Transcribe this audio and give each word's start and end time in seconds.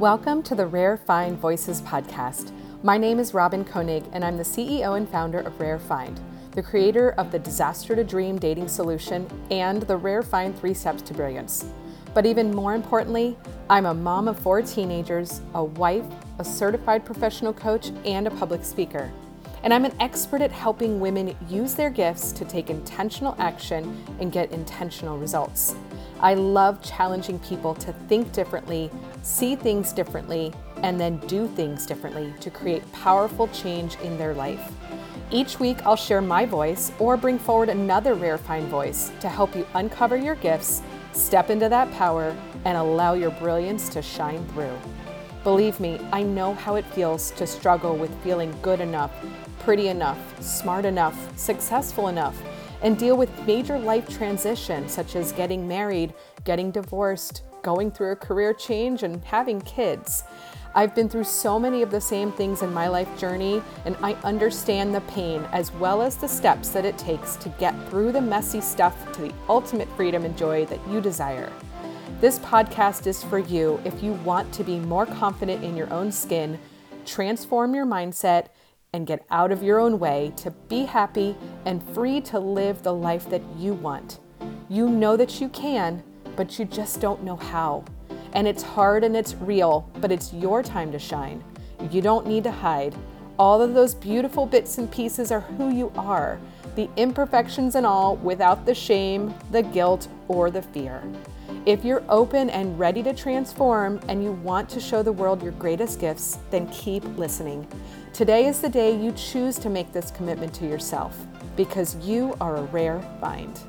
Welcome 0.00 0.42
to 0.44 0.54
the 0.54 0.66
Rare 0.66 0.96
Find 0.96 1.36
Voices 1.36 1.82
podcast. 1.82 2.52
My 2.82 2.96
name 2.96 3.18
is 3.18 3.34
Robyn 3.34 3.66
Koenig, 3.66 4.04
and 4.14 4.24
I'm 4.24 4.38
the 4.38 4.42
CEO 4.42 4.96
and 4.96 5.06
founder 5.06 5.40
of 5.40 5.60
Rare 5.60 5.78
Find, 5.78 6.18
the 6.52 6.62
creator 6.62 7.10
of 7.18 7.30
the 7.30 7.38
Disaster 7.38 7.94
to 7.94 8.02
Dream 8.02 8.38
dating 8.38 8.68
solution 8.68 9.30
and 9.50 9.82
the 9.82 9.98
Rare 9.98 10.22
Find 10.22 10.58
Three 10.58 10.72
Steps 10.72 11.02
to 11.02 11.12
Brilliance. 11.12 11.66
But 12.14 12.24
even 12.24 12.50
more 12.50 12.74
importantly, 12.74 13.36
I'm 13.68 13.84
a 13.84 13.92
mom 13.92 14.26
of 14.26 14.38
four 14.38 14.62
teenagers, 14.62 15.42
a 15.52 15.62
wife, 15.62 16.06
a 16.38 16.44
certified 16.46 17.04
professional 17.04 17.52
coach, 17.52 17.90
and 18.06 18.26
a 18.26 18.30
public 18.30 18.64
speaker. 18.64 19.12
And 19.64 19.74
I'm 19.74 19.84
an 19.84 19.94
expert 20.00 20.40
at 20.40 20.50
helping 20.50 20.98
women 20.98 21.36
use 21.46 21.74
their 21.74 21.90
gifts 21.90 22.32
to 22.32 22.46
take 22.46 22.70
intentional 22.70 23.36
action 23.38 24.02
and 24.18 24.32
get 24.32 24.50
intentional 24.50 25.18
results. 25.18 25.74
I 26.20 26.34
love 26.34 26.82
challenging 26.82 27.38
people 27.40 27.74
to 27.76 27.92
think 28.08 28.32
differently, 28.32 28.90
see 29.22 29.56
things 29.56 29.92
differently, 29.92 30.52
and 30.82 30.98
then 30.98 31.18
do 31.26 31.46
things 31.48 31.86
differently 31.86 32.32
to 32.40 32.50
create 32.50 32.90
powerful 32.92 33.48
change 33.48 33.96
in 34.00 34.16
their 34.16 34.34
life. 34.34 34.72
Each 35.30 35.60
week, 35.60 35.84
I'll 35.86 35.96
share 35.96 36.20
my 36.20 36.44
voice 36.44 36.90
or 36.98 37.16
bring 37.16 37.38
forward 37.38 37.68
another 37.68 38.14
rare 38.14 38.38
find 38.38 38.66
voice 38.68 39.12
to 39.20 39.28
help 39.28 39.54
you 39.54 39.66
uncover 39.74 40.16
your 40.16 40.34
gifts, 40.34 40.82
step 41.12 41.50
into 41.50 41.68
that 41.68 41.90
power, 41.92 42.34
and 42.64 42.76
allow 42.76 43.14
your 43.14 43.30
brilliance 43.30 43.88
to 43.90 44.02
shine 44.02 44.44
through. 44.48 44.76
Believe 45.44 45.78
me, 45.80 46.00
I 46.12 46.22
know 46.22 46.54
how 46.54 46.74
it 46.74 46.84
feels 46.86 47.30
to 47.32 47.46
struggle 47.46 47.96
with 47.96 48.14
feeling 48.22 48.54
good 48.60 48.80
enough, 48.80 49.12
pretty 49.60 49.88
enough, 49.88 50.18
smart 50.42 50.84
enough, 50.84 51.38
successful 51.38 52.08
enough, 52.08 52.40
and 52.82 52.98
deal 52.98 53.16
with 53.16 53.46
major 53.46 53.78
life 53.78 54.08
transitions 54.08 54.92
such 54.92 55.16
as 55.16 55.32
getting 55.32 55.68
married, 55.68 56.12
getting 56.44 56.70
divorced, 56.70 57.42
going 57.62 57.90
through 57.90 58.12
a 58.12 58.16
career 58.16 58.52
change, 58.52 59.02
and 59.02 59.24
having 59.24 59.60
kids. 59.60 60.24
I've 60.72 60.94
been 60.94 61.08
through 61.08 61.24
so 61.24 61.58
many 61.58 61.82
of 61.82 61.90
the 61.90 62.00
same 62.00 62.30
things 62.30 62.62
in 62.62 62.72
my 62.72 62.86
life 62.86 63.18
journey, 63.18 63.60
and 63.84 63.96
I 64.02 64.12
understand 64.22 64.94
the 64.94 65.00
pain 65.02 65.44
as 65.52 65.72
well 65.72 66.00
as 66.00 66.16
the 66.16 66.28
steps 66.28 66.68
that 66.68 66.84
it 66.84 66.96
takes 66.96 67.34
to 67.36 67.48
get 67.58 67.74
through 67.88 68.12
the 68.12 68.20
messy 68.20 68.60
stuff 68.60 69.12
to 69.14 69.22
the 69.22 69.34
ultimate 69.48 69.88
freedom 69.96 70.24
and 70.24 70.38
joy 70.38 70.66
that 70.66 70.86
you 70.88 71.00
desire. 71.00 71.50
This 72.20 72.38
podcast 72.38 73.06
is 73.06 73.24
for 73.24 73.38
you 73.38 73.80
if 73.84 74.02
you 74.02 74.12
want 74.12 74.52
to 74.52 74.62
be 74.62 74.78
more 74.78 75.06
confident 75.06 75.64
in 75.64 75.76
your 75.76 75.92
own 75.92 76.12
skin, 76.12 76.58
transform 77.04 77.74
your 77.74 77.86
mindset, 77.86 78.48
and 78.92 79.06
get 79.06 79.24
out 79.30 79.50
of 79.50 79.62
your 79.62 79.80
own 79.80 79.98
way 79.98 80.32
to 80.36 80.50
be 80.68 80.84
happy 80.84 81.36
and 81.64 81.82
free 81.94 82.20
to 82.20 82.38
live 82.38 82.82
the 82.82 82.92
life 82.92 83.28
that 83.30 83.42
you 83.56 83.74
want. 83.74 84.20
You 84.68 84.88
know 84.88 85.16
that 85.16 85.40
you 85.40 85.48
can, 85.48 86.02
but 86.40 86.58
you 86.58 86.64
just 86.64 87.02
don't 87.02 87.22
know 87.22 87.36
how. 87.36 87.84
And 88.32 88.48
it's 88.48 88.62
hard 88.62 89.04
and 89.04 89.14
it's 89.14 89.34
real, 89.34 89.86
but 90.00 90.10
it's 90.10 90.32
your 90.32 90.62
time 90.62 90.90
to 90.90 90.98
shine. 90.98 91.44
You 91.90 92.00
don't 92.00 92.26
need 92.26 92.44
to 92.44 92.50
hide. 92.50 92.94
All 93.38 93.60
of 93.60 93.74
those 93.74 93.94
beautiful 93.94 94.46
bits 94.46 94.78
and 94.78 94.90
pieces 94.90 95.30
are 95.30 95.40
who 95.40 95.68
you 95.68 95.92
are, 95.96 96.40
the 96.76 96.88
imperfections 96.96 97.74
and 97.74 97.84
all, 97.84 98.16
without 98.16 98.64
the 98.64 98.74
shame, 98.74 99.34
the 99.50 99.60
guilt, 99.60 100.08
or 100.28 100.50
the 100.50 100.62
fear. 100.62 101.02
If 101.66 101.84
you're 101.84 102.04
open 102.08 102.48
and 102.48 102.78
ready 102.78 103.02
to 103.02 103.12
transform 103.12 104.00
and 104.08 104.24
you 104.24 104.32
want 104.32 104.70
to 104.70 104.80
show 104.80 105.02
the 105.02 105.12
world 105.12 105.42
your 105.42 105.52
greatest 105.52 106.00
gifts, 106.00 106.38
then 106.50 106.66
keep 106.68 107.04
listening. 107.18 107.68
Today 108.14 108.46
is 108.46 108.62
the 108.62 108.70
day 108.70 108.96
you 108.96 109.12
choose 109.12 109.58
to 109.58 109.68
make 109.68 109.92
this 109.92 110.10
commitment 110.10 110.54
to 110.54 110.66
yourself 110.66 111.18
because 111.54 111.96
you 111.96 112.34
are 112.40 112.56
a 112.56 112.62
rare 112.62 113.02
find. 113.20 113.60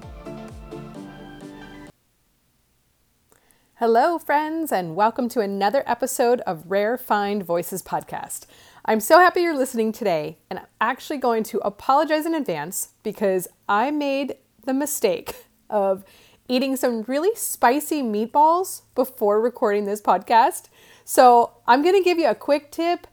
Hello, 3.82 4.20
friends, 4.20 4.72
and 4.72 4.96
welcome 4.96 5.28
to 5.30 5.40
another 5.40 5.84
episode 5.88 6.40
of 6.42 6.70
Rare 6.70 7.00
Find 7.00 7.44
Voices 7.44 7.82
podcast. 7.82 8.46
I'm 8.86 9.00
so 9.00 9.18
happy 9.18 9.42
you're 9.42 9.58
listening 9.58 9.92
today, 9.92 10.38
and 10.52 10.60
I'm 10.60 10.68
actually 10.80 11.18
going 11.18 11.42
to 11.46 11.58
apologize 11.66 12.28
in 12.28 12.36
advance 12.36 12.90
because 13.02 13.48
I 13.68 13.90
made 13.90 14.36
the 14.66 14.76
mistake 14.76 15.48
of 15.68 16.04
eating 16.48 16.76
some 16.76 17.02
really 17.08 17.34
spicy 17.34 18.04
meatballs 18.04 18.84
before 18.94 19.42
recording 19.42 19.86
this 19.86 20.00
podcast. 20.00 20.66
So 21.04 21.54
I'm 21.66 21.82
going 21.82 21.98
to 21.98 22.04
give 22.04 22.20
you 22.20 22.30
a 22.30 22.36
quick 22.36 22.70
tip. 22.70 23.08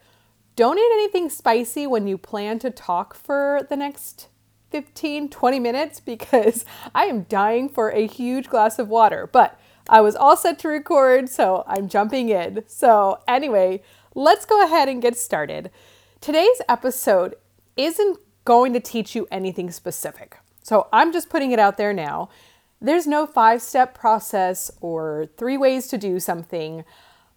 Don't 0.55 0.77
eat 0.77 0.93
anything 0.93 1.31
spicy 1.31 1.87
when 1.87 2.07
you 2.07 2.19
plan 2.19 2.59
to 2.59 2.71
talk 2.71 3.15
for 3.15 3.67
the 3.71 3.77
next 3.77 4.29
15, 4.69 5.31
20 5.31 5.61
minutes 5.61 5.99
because 5.99 6.67
I 6.95 7.07
am 7.07 7.23
dying 7.23 7.71
for 7.71 7.89
a 7.89 8.07
huge 8.07 8.51
glass 8.51 8.79
of 8.79 8.91
water. 8.91 9.27
But 9.27 9.59
I 9.89 10.01
was 10.01 10.15
all 10.15 10.37
set 10.37 10.59
to 10.61 10.69
record, 10.69 11.29
so 11.29 11.65
I'm 11.67 11.89
jumping 11.89 12.29
in. 12.29 12.65
So, 12.67 13.21
anyway, 13.27 13.83
let's 14.15 14.45
go 14.45 14.63
ahead 14.65 14.89
and 14.89 15.01
get 15.01 15.17
started. 15.17 15.71
Today's 16.21 16.61
episode 16.69 17.35
isn't 17.77 18.19
going 18.45 18.73
to 18.75 18.81
teach 18.81 19.15
you 19.15 19.27
anything 19.31 19.71
specific. 19.71 20.39
So, 20.63 20.89
I'm 20.93 21.13
just 21.13 21.31
putting 21.31 21.53
it 21.53 21.59
out 21.59 21.79
there 21.79 21.95
now. 21.95 22.29
There's 22.81 23.07
no 23.07 23.27
five 23.27 23.63
step 23.63 23.99
process 23.99 24.71
or 24.81 25.29
three 25.37 25.57
ways 25.57 25.89
to 25.89 25.99
do 25.99 26.21
something. 26.21 26.85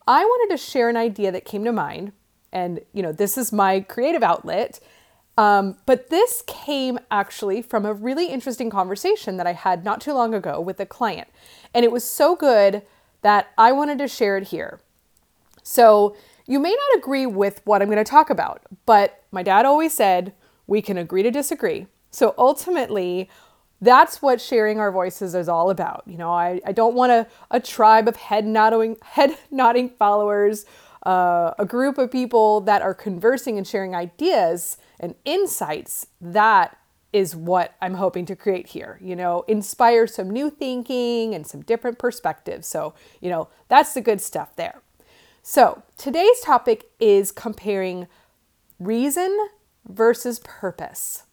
I 0.07 0.23
wanted 0.25 0.53
to 0.53 0.57
share 0.57 0.89
an 0.89 0.97
idea 0.97 1.31
that 1.31 1.45
came 1.45 1.63
to 1.63 1.72
mind. 1.72 2.12
And, 2.51 2.81
you 2.91 3.01
know, 3.01 3.13
this 3.13 3.38
is 3.38 3.53
my 3.53 3.79
creative 3.79 4.23
outlet. 4.23 4.79
Um, 5.41 5.78
but 5.88 6.12
this 6.12 6.44
came 6.46 7.00
actually 7.09 7.63
from 7.63 7.84
a 7.84 7.96
really 7.96 8.28
interesting 8.28 8.69
conversation 8.69 9.38
that 9.38 9.47
I 9.47 9.53
had 9.53 9.84
not 9.84 10.00
too 10.00 10.13
long 10.13 10.35
ago 10.35 10.62
with 10.62 10.79
a 10.79 10.85
client. 10.85 11.29
And 11.74 11.84
it 11.84 11.91
was 11.91 12.03
so 12.03 12.35
good 12.35 12.84
that 13.24 13.47
I 13.57 13.72
wanted 13.72 13.97
to 13.97 14.07
share 14.07 14.38
it 14.38 14.50
here. 14.50 14.81
So, 15.63 16.16
you 16.46 16.59
may 16.59 16.69
not 16.69 17.00
agree 17.00 17.25
with 17.25 17.62
what 17.66 17.81
I'm 17.81 17.88
going 17.88 17.97
to 17.97 18.03
talk 18.03 18.30
about, 18.30 18.62
but 18.85 19.24
my 19.31 19.41
dad 19.41 19.66
always 19.66 19.94
said 19.94 20.34
we 20.68 20.80
can 20.80 20.97
agree 20.97 21.24
to 21.24 21.31
disagree. 21.31 21.88
So, 22.12 22.35
ultimately, 22.38 23.28
that's 23.81 24.22
what 24.22 24.40
sharing 24.40 24.80
our 24.80 24.91
voices 24.91 25.34
is 25.34 25.50
all 25.50 25.72
about. 25.72 26.03
You 26.06 26.18
know, 26.18 26.31
I, 26.31 26.62
I 26.68 26.72
don't 26.72 26.94
want 26.94 27.13
a, 27.13 27.25
a 27.50 27.59
tribe 27.59 28.07
of 28.07 28.16
head 28.16 28.46
nodding, 28.46 28.97
head 29.01 29.35
nodding 29.50 29.90
followers, 29.90 30.66
uh, 31.03 31.53
a 31.57 31.66
group 31.66 31.97
of 31.97 32.12
people 32.12 32.62
that 32.62 32.81
are 32.81 32.94
conversing 32.94 33.57
and 33.57 33.67
sharing 33.67 33.95
ideas 33.95 34.78
and 35.00 35.16
insights. 35.25 36.07
That 36.19 36.78
is 37.12 37.35
what 37.35 37.75
I'm 37.81 37.95
hoping 37.95 38.25
to 38.28 38.35
create 38.35 38.67
here. 38.67 38.97
You 39.01 39.16
know, 39.16 39.44
inspire 39.47 40.07
some 40.07 40.29
new 40.29 40.50
thinking 40.50 41.35
and 41.35 41.45
some 41.45 41.62
different 41.62 42.00
perspectives. 42.00 42.67
So, 42.67 42.94
you 43.19 43.29
know, 43.29 43.50
that's 43.67 43.94
the 43.94 44.01
good 44.01 44.22
stuff 44.22 44.56
there. 44.56 44.81
So, 45.44 45.84
today's 45.97 46.39
topic 46.41 46.91
is 47.00 47.31
comparing 47.31 48.07
reason 48.79 49.38
versus 49.88 50.39
purpose. 50.39 51.23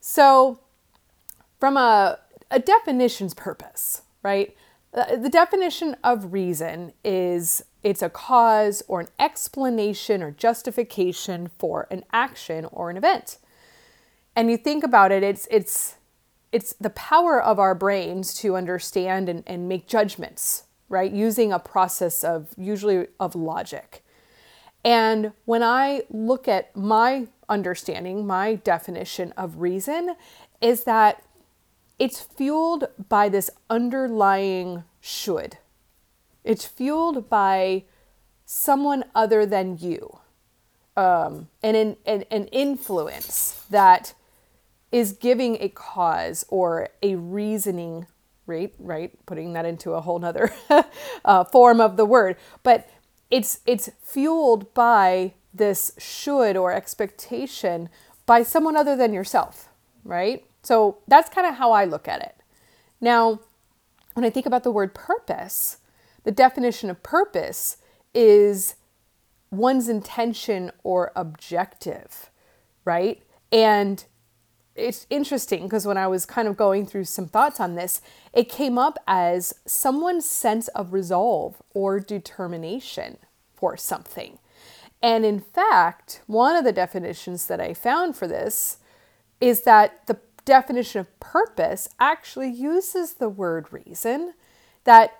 So, 0.00 0.58
from 1.60 1.76
a, 1.76 2.18
a 2.50 2.58
definition's 2.58 3.34
purpose, 3.34 4.02
right? 4.24 4.56
Uh, 4.94 5.16
the 5.16 5.30
definition 5.30 5.96
of 6.04 6.32
reason 6.32 6.92
is 7.02 7.64
it's 7.82 8.02
a 8.02 8.10
cause 8.10 8.82
or 8.88 9.00
an 9.00 9.08
explanation 9.18 10.22
or 10.22 10.30
justification 10.30 11.50
for 11.58 11.86
an 11.90 12.04
action 12.12 12.66
or 12.66 12.90
an 12.90 12.96
event 12.96 13.38
and 14.34 14.50
you 14.50 14.56
think 14.56 14.84
about 14.84 15.12
it, 15.12 15.22
it's 15.22 15.46
it's 15.50 15.96
it's 16.52 16.74
the 16.74 16.90
power 16.90 17.42
of 17.42 17.58
our 17.58 17.74
brains 17.74 18.34
to 18.34 18.56
understand 18.56 19.28
and, 19.28 19.42
and 19.46 19.68
make 19.68 19.86
judgments, 19.86 20.64
right? 20.88 21.10
Using 21.10 21.52
a 21.52 21.58
process 21.58 22.24
of 22.24 22.48
usually 22.56 23.06
of 23.18 23.34
logic. 23.34 24.04
And 24.84 25.32
when 25.44 25.62
I 25.62 26.02
look 26.10 26.48
at 26.48 26.74
my 26.74 27.28
understanding, 27.48 28.26
my 28.26 28.56
definition 28.56 29.32
of 29.36 29.60
reason 29.60 30.16
is 30.60 30.84
that 30.84 31.22
it's 31.98 32.20
fueled 32.20 32.86
by 33.08 33.28
this 33.28 33.50
underlying 33.70 34.84
should. 35.00 35.58
It's 36.44 36.66
fueled 36.66 37.28
by 37.28 37.84
someone 38.44 39.04
other 39.14 39.46
than 39.46 39.78
you, 39.78 40.18
um, 40.96 41.48
and 41.62 41.76
an, 41.76 41.96
an, 42.04 42.24
an 42.30 42.46
influence 42.46 43.64
that 43.70 44.14
is 44.90 45.12
giving 45.12 45.56
a 45.60 45.68
cause 45.68 46.44
or 46.48 46.88
a 47.02 47.14
reasoning 47.16 48.06
right 48.46 48.74
right 48.78 49.12
putting 49.24 49.52
that 49.52 49.64
into 49.64 49.92
a 49.92 50.00
whole 50.00 50.18
nother 50.18 50.52
uh, 51.24 51.44
form 51.44 51.80
of 51.80 51.96
the 51.96 52.04
word 52.04 52.36
but 52.62 52.90
it's 53.30 53.60
it's 53.66 53.88
fueled 54.02 54.74
by 54.74 55.32
this 55.54 55.92
should 55.96 56.56
or 56.56 56.72
expectation 56.72 57.88
by 58.26 58.42
someone 58.42 58.76
other 58.76 58.96
than 58.96 59.12
yourself 59.12 59.68
right 60.04 60.44
so 60.62 60.98
that's 61.08 61.28
kind 61.28 61.46
of 61.46 61.54
how 61.54 61.72
i 61.72 61.84
look 61.84 62.08
at 62.08 62.20
it 62.20 62.36
now 63.00 63.40
when 64.14 64.24
i 64.24 64.30
think 64.30 64.46
about 64.46 64.62
the 64.62 64.70
word 64.70 64.94
purpose 64.94 65.78
the 66.24 66.32
definition 66.32 66.90
of 66.90 67.02
purpose 67.02 67.78
is 68.14 68.76
one's 69.50 69.88
intention 69.88 70.70
or 70.82 71.12
objective 71.14 72.30
right 72.84 73.22
and 73.50 74.04
it's 74.74 75.06
interesting 75.10 75.64
because 75.64 75.86
when 75.86 75.98
I 75.98 76.06
was 76.06 76.24
kind 76.24 76.48
of 76.48 76.56
going 76.56 76.86
through 76.86 77.04
some 77.04 77.26
thoughts 77.26 77.60
on 77.60 77.74
this, 77.74 78.00
it 78.32 78.48
came 78.48 78.78
up 78.78 78.98
as 79.06 79.54
someone's 79.66 80.28
sense 80.28 80.68
of 80.68 80.92
resolve 80.92 81.62
or 81.74 82.00
determination 82.00 83.18
for 83.54 83.76
something. 83.76 84.38
And 85.02 85.24
in 85.24 85.40
fact, 85.40 86.22
one 86.26 86.56
of 86.56 86.64
the 86.64 86.72
definitions 86.72 87.46
that 87.48 87.60
I 87.60 87.74
found 87.74 88.16
for 88.16 88.26
this 88.26 88.78
is 89.40 89.64
that 89.64 90.06
the 90.06 90.18
definition 90.44 91.00
of 91.00 91.20
purpose 91.20 91.88
actually 92.00 92.50
uses 92.50 93.14
the 93.14 93.28
word 93.28 93.66
reason, 93.70 94.34
that 94.84 95.18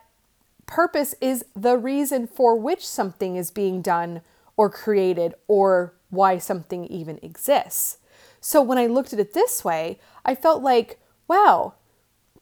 purpose 0.67 1.15
is 1.21 1.45
the 1.55 1.77
reason 1.77 2.27
for 2.27 2.57
which 2.57 2.87
something 2.87 3.37
is 3.37 3.51
being 3.51 3.83
done 3.83 4.23
or 4.57 4.71
created 4.71 5.35
or 5.49 5.95
why 6.11 6.39
something 6.39 6.87
even 6.87 7.19
exists. 7.23 7.99
So 8.41 8.61
when 8.61 8.79
I 8.79 8.87
looked 8.87 9.13
at 9.13 9.21
it 9.21 9.35
this 9.35 9.65
way, 9.65 9.99
I 10.25 10.35
felt 10.35 10.63
like, 10.63 11.01
wow, 11.29 11.75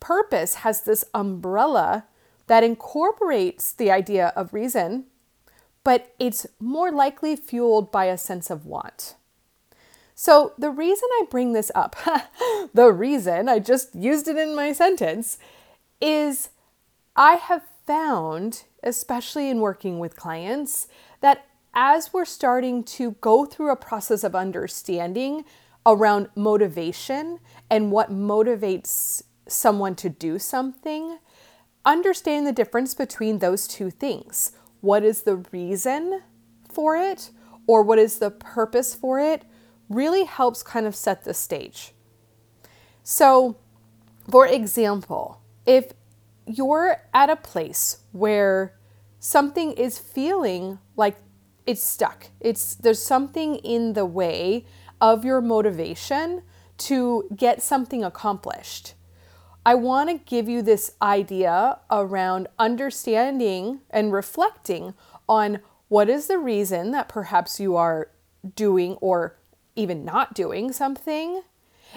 purpose 0.01 0.57
has 0.57 0.83
this 0.83 1.05
umbrella 1.15 2.07
that 2.47 2.65
incorporates 2.65 3.73
the 3.73 3.91
idea 3.91 4.33
of 4.35 4.55
reason, 4.55 5.05
but 5.85 6.13
it's 6.19 6.47
more 6.59 6.91
likely 6.91 7.37
fueled 7.37 7.93
by 7.93 8.07
a 8.07 8.19
sense 8.19 8.51
of 8.51 8.67
want. 8.67 9.15
So, 10.23 10.53
the 10.59 10.69
reason 10.69 11.09
I 11.15 11.25
bring 11.31 11.55
this 11.55 11.73
up, 11.75 11.97
the 12.75 12.93
reason 12.93 13.49
I 13.49 13.59
just 13.59 13.95
used 13.95 14.29
it 14.29 14.37
in 14.37 14.55
my 14.55 14.71
sentence, 14.75 15.39
is 15.99 16.51
I 17.17 17.37
have 17.37 17.63
found, 17.87 18.65
especially 18.83 19.49
in 19.49 19.61
working 19.61 19.99
with 19.99 20.17
clients, 20.17 20.89
that 21.23 21.47
as 21.73 22.13
we're 22.13 22.27
starting 22.27 22.85
to 22.99 23.13
go 23.23 23.47
through 23.47 23.71
a 23.71 23.77
process 23.77 24.23
of 24.23 24.35
understanding 24.35 25.47
around 25.87 26.29
motivation 26.35 27.39
and 27.71 27.91
what 27.91 28.13
motivates 28.13 29.23
someone 29.49 29.95
to 29.95 30.11
do 30.11 30.39
something, 30.39 31.17
understand 31.87 32.47
the 32.47 32.53
difference 32.53 32.93
between 32.93 33.39
those 33.39 33.67
two 33.67 33.91
things. 33.91 34.53
What 34.83 35.03
is 35.03 35.23
the 35.23 35.37
reason 35.51 36.21
for 36.71 36.95
it, 36.95 37.31
or 37.67 37.83
what 37.83 37.99
is 37.99 38.19
the 38.19 38.31
purpose 38.31 38.95
for 38.95 39.19
it, 39.19 39.47
really 39.91 40.25
helps 40.25 40.63
kind 40.63 40.87
of 40.87 40.97
set 40.97 41.25
the 41.25 41.35
stage. 41.35 41.93
So, 43.03 43.57
for 44.31 44.47
example, 44.47 45.43
if 45.67 45.93
you're 46.47 47.03
at 47.13 47.29
a 47.29 47.37
place 47.37 47.99
where 48.13 48.79
something 49.19 49.73
is 49.73 49.99
feeling 49.99 50.79
like 50.97 51.17
it's 51.67 51.83
stuck, 51.83 52.29
it's 52.41 52.75
there's 52.77 53.03
something 53.03 53.57
in 53.57 53.93
the 53.93 54.07
way 54.07 54.65
of 55.01 55.25
your 55.25 55.41
motivation 55.41 56.43
to 56.79 57.29
get 57.37 57.63
something 57.63 58.05
accomplished. 58.05 58.95
I 59.67 59.75
want 59.75 60.09
to 60.09 60.25
give 60.25 60.49
you 60.49 60.63
this 60.63 60.93
idea 61.03 61.81
around 61.91 62.49
understanding 62.59 63.81
and 63.91 64.13
reflecting 64.13 64.95
on 65.29 65.61
what 65.89 66.09
is 66.09 66.29
the 66.29 66.39
reason 66.39 66.93
that 66.93 67.09
perhaps 67.09 67.61
you 67.61 67.77
are 67.77 68.11
doing 68.55 68.95
or 68.95 69.37
even 69.81 70.05
not 70.05 70.35
doing 70.35 70.73
something. 70.73 71.43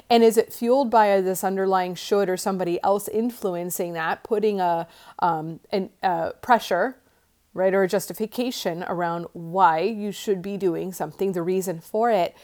And 0.10 0.24
is 0.24 0.38
it 0.38 0.52
fueled 0.52 0.90
by 0.90 1.22
this 1.22 1.44
underlying 1.44 1.94
should 1.96 2.30
or 2.30 2.38
somebody 2.38 2.82
else 2.84 3.08
influencing 3.08 3.94
that, 3.94 4.24
putting 4.24 4.60
a, 4.60 4.88
um, 5.20 5.60
an, 5.72 5.92
a 6.02 6.32
pressure, 6.42 6.98
right, 7.54 7.74
or 7.74 7.84
a 7.84 7.88
justification 7.88 8.84
around 8.84 9.28
why 9.34 9.82
you 9.82 10.12
should 10.12 10.42
be 10.42 10.58
doing 10.58 10.92
something, 10.94 11.34
the 11.34 11.44
reason 11.44 11.80
for 11.80 12.10
it? 12.10 12.36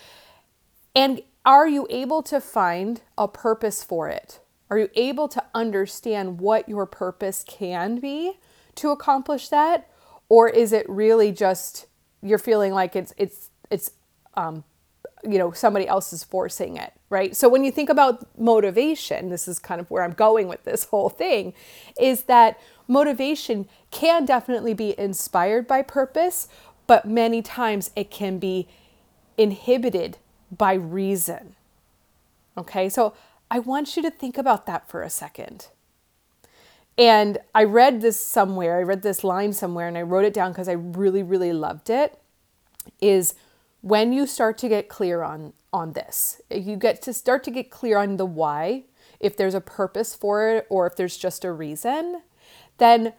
And 0.96 1.24
are 1.46 1.68
you 1.68 1.88
able 1.90 2.22
to 2.24 2.40
find 2.40 3.02
a 3.18 3.28
purpose 3.28 3.84
for 3.84 4.10
it? 4.10 4.40
Are 4.70 4.78
you 4.78 4.90
able 4.94 5.28
to 5.30 5.44
understand 5.56 6.40
what 6.40 6.70
your 6.70 6.86
purpose 6.86 7.44
can 7.48 8.00
be 8.00 8.34
to 8.76 8.92
accomplish 8.92 9.50
that? 9.50 9.90
Or 10.28 10.48
is 10.48 10.72
it 10.72 10.88
really 10.88 11.32
just 11.32 11.88
you're 12.22 12.38
feeling 12.38 12.74
like 12.74 12.96
it's 12.96 13.14
it's 13.18 13.50
it's 13.72 13.92
um, 14.36 14.64
you 15.24 15.38
know 15.38 15.52
somebody 15.52 15.88
else 15.88 16.14
is 16.14 16.24
forcing 16.24 16.78
it 16.78 16.94
right 17.10 17.36
so 17.36 17.50
when 17.50 17.64
you 17.64 17.72
think 17.72 17.90
about 17.90 18.26
motivation 18.40 19.30
this 19.30 19.48
is 19.48 19.60
kind 19.60 19.82
of 19.82 19.90
where 19.92 20.04
i'm 20.04 20.14
going 20.14 20.48
with 20.48 20.64
this 20.64 20.86
whole 20.86 21.10
thing 21.10 21.54
is 22.00 22.24
that 22.24 22.60
motivation 22.88 23.68
can 23.92 24.26
definitely 24.26 24.74
be 24.74 24.98
inspired 25.00 25.68
by 25.68 25.82
purpose 25.82 26.48
but 26.88 27.06
many 27.06 27.42
times 27.42 27.92
it 27.96 28.10
can 28.10 28.40
be 28.40 28.68
inhibited 29.38 30.18
by 30.58 30.74
reason 30.74 31.56
okay 32.58 32.88
so 32.88 33.14
I 33.52 33.60
want 33.60 33.96
you 33.96 34.04
to 34.04 34.12
think 34.12 34.38
about 34.38 34.66
that 34.68 34.88
for 34.88 35.02
a 35.02 35.10
second. 35.10 35.68
And 36.98 37.40
I 37.56 37.64
read 37.64 38.02
this 38.02 38.20
somewhere, 38.20 38.78
I 38.78 38.84
read 38.84 39.02
this 39.02 39.24
line 39.24 39.54
somewhere, 39.54 39.88
and 39.88 39.98
I 39.98 40.02
wrote 40.02 40.26
it 40.26 40.34
down 40.34 40.52
because 40.52 40.68
I 40.68 40.74
really, 40.74 41.24
really 41.24 41.54
loved 41.54 41.90
it. 41.90 42.20
Is 43.02 43.34
when 43.82 44.12
you 44.14 44.28
start 44.28 44.58
to 44.60 44.70
get 44.70 44.90
clear 44.90 45.24
on 45.24 45.54
on 45.72 45.94
this, 45.94 46.42
you 46.50 46.76
get 46.76 47.02
to 47.04 47.14
start 47.14 47.44
to 47.44 47.52
get 47.52 47.70
clear 47.70 47.98
on 47.98 48.18
the 48.18 48.26
why, 48.26 48.86
if 49.20 49.38
there's 49.38 49.54
a 49.54 49.62
purpose 49.62 50.16
for 50.16 50.50
it 50.50 50.68
or 50.70 50.88
if 50.88 50.96
there's 50.96 51.18
just 51.18 51.46
a 51.46 51.52
reason, 51.52 52.22
then 52.78 53.14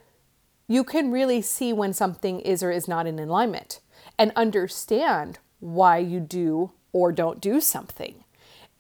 you 0.67 0.83
can 0.85 1.11
really 1.11 1.43
see 1.43 1.73
when 1.73 1.93
something 1.93 2.41
is 2.41 2.63
or 2.63 2.71
is 2.71 2.89
not 2.89 3.07
in 3.07 3.19
alignment 3.19 3.81
and 4.19 4.33
understand 4.35 5.39
why 5.61 5.99
you 5.99 6.21
do 6.21 6.73
or 6.93 7.13
don't 7.13 7.41
do 7.41 7.61
something. 7.61 8.25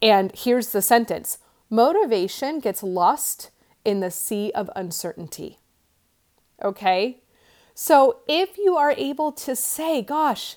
And 0.02 0.32
here's 0.34 0.72
the 0.72 0.82
sentence 0.82 1.38
motivation 1.68 2.58
gets 2.58 2.82
lost 2.82 3.50
in 3.84 4.00
the 4.00 4.10
sea 4.10 4.50
of 4.54 4.70
uncertainty. 4.74 5.58
Okay? 6.62 7.22
So 7.74 8.18
if 8.28 8.58
you 8.58 8.76
are 8.76 8.92
able 8.92 9.32
to 9.32 9.54
say, 9.54 10.02
gosh, 10.02 10.56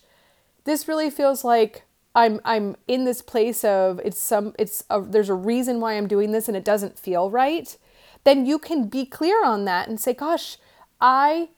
this 0.65 0.88
really 0.88 1.10
feels 1.10 1.44
like 1.44 1.83
I'm 2.15 2.39
I'm 2.45 2.75
in 2.88 3.06
this 3.06 3.21
place 3.21 3.63
of 3.63 4.00
it's 4.04 4.19
some 4.19 4.54
it's 4.60 4.83
a, 4.89 5.01
there's 5.01 5.30
a 5.30 5.36
reason 5.36 5.80
why 5.80 5.94
I'm 5.94 6.07
doing 6.07 6.31
this 6.31 6.48
and 6.48 6.56
it 6.56 6.65
doesn't 6.65 7.00
feel 7.00 7.30
right, 7.30 7.75
then 8.24 8.45
you 8.45 8.60
can 8.60 8.88
be 8.88 9.06
clear 9.06 9.44
on 9.45 9.65
that 9.65 9.88
and 9.88 10.00
say, 10.00 10.13
gosh, 10.13 10.57
I 11.01 11.50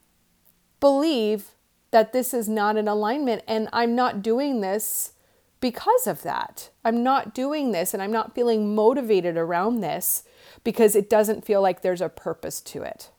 believe 0.79 1.51
that 1.91 2.13
this 2.13 2.33
is 2.33 2.49
not 2.49 2.77
in 2.77 2.87
alignment 2.87 3.43
and 3.47 3.69
I'm 3.71 3.95
not 3.95 4.21
doing 4.21 4.61
this 4.61 5.13
because 5.59 6.07
of 6.07 6.21
that. 6.23 6.69
I'm 6.83 7.03
not 7.03 7.33
doing 7.33 7.71
this 7.71 7.93
and 7.93 8.03
I'm 8.03 8.11
not 8.11 8.35
feeling 8.35 8.75
motivated 8.75 9.37
around 9.37 9.79
this 9.79 10.23
because 10.63 10.95
it 10.95 11.09
doesn't 11.09 11.45
feel 11.45 11.61
like 11.61 11.81
there's 11.81 12.01
a 12.01 12.09
purpose 12.09 12.61
to 12.61 12.83
it. 12.83 13.09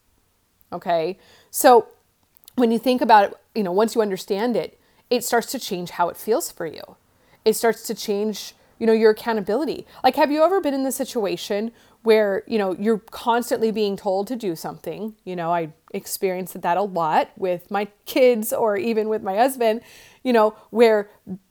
Okay? 0.72 1.18
So 1.50 1.88
when 2.56 2.70
you 2.70 2.78
think 2.78 3.00
about 3.00 3.24
it, 3.24 3.34
you 3.55 3.62
know, 3.62 3.72
once 3.72 3.94
you 3.94 4.02
understand 4.02 4.56
it, 4.56 4.78
it 5.10 5.25
starts 5.25 5.51
to 5.53 5.58
change 5.58 5.91
how 5.91 6.08
it 6.08 6.17
feels 6.17 6.51
for 6.51 6.67
you. 6.67 6.96
It 7.44 7.55
starts 7.55 7.84
to 7.84 7.94
change, 7.94 8.55
you 8.79 8.86
know, 8.86 8.93
your 8.93 9.10
accountability. 9.10 9.86
Like 10.03 10.17
have 10.17 10.31
you 10.31 10.43
ever 10.43 10.60
been 10.60 10.75
in 10.75 10.84
the 10.84 10.93
situation 10.93 11.72
where, 12.03 12.43
you 12.46 12.58
know, 12.58 12.75
you're 12.79 12.98
constantly 12.98 13.70
being 13.70 13.96
told 13.96 14.27
to 14.29 14.36
do 14.36 14.56
something? 14.56 15.15
You 15.25 15.36
know, 15.36 15.53
I 15.53 15.72
experienced 15.93 16.60
that 16.60 16.77
a 16.77 16.82
lot 16.82 17.31
with 17.36 17.70
my 17.70 17.89
kids 18.05 18.53
or 18.53 18.77
even 18.77 19.08
with 19.08 19.22
my 19.22 19.36
husband, 19.36 19.81
you 20.22 20.32
know, 20.32 20.56
where 20.70 21.10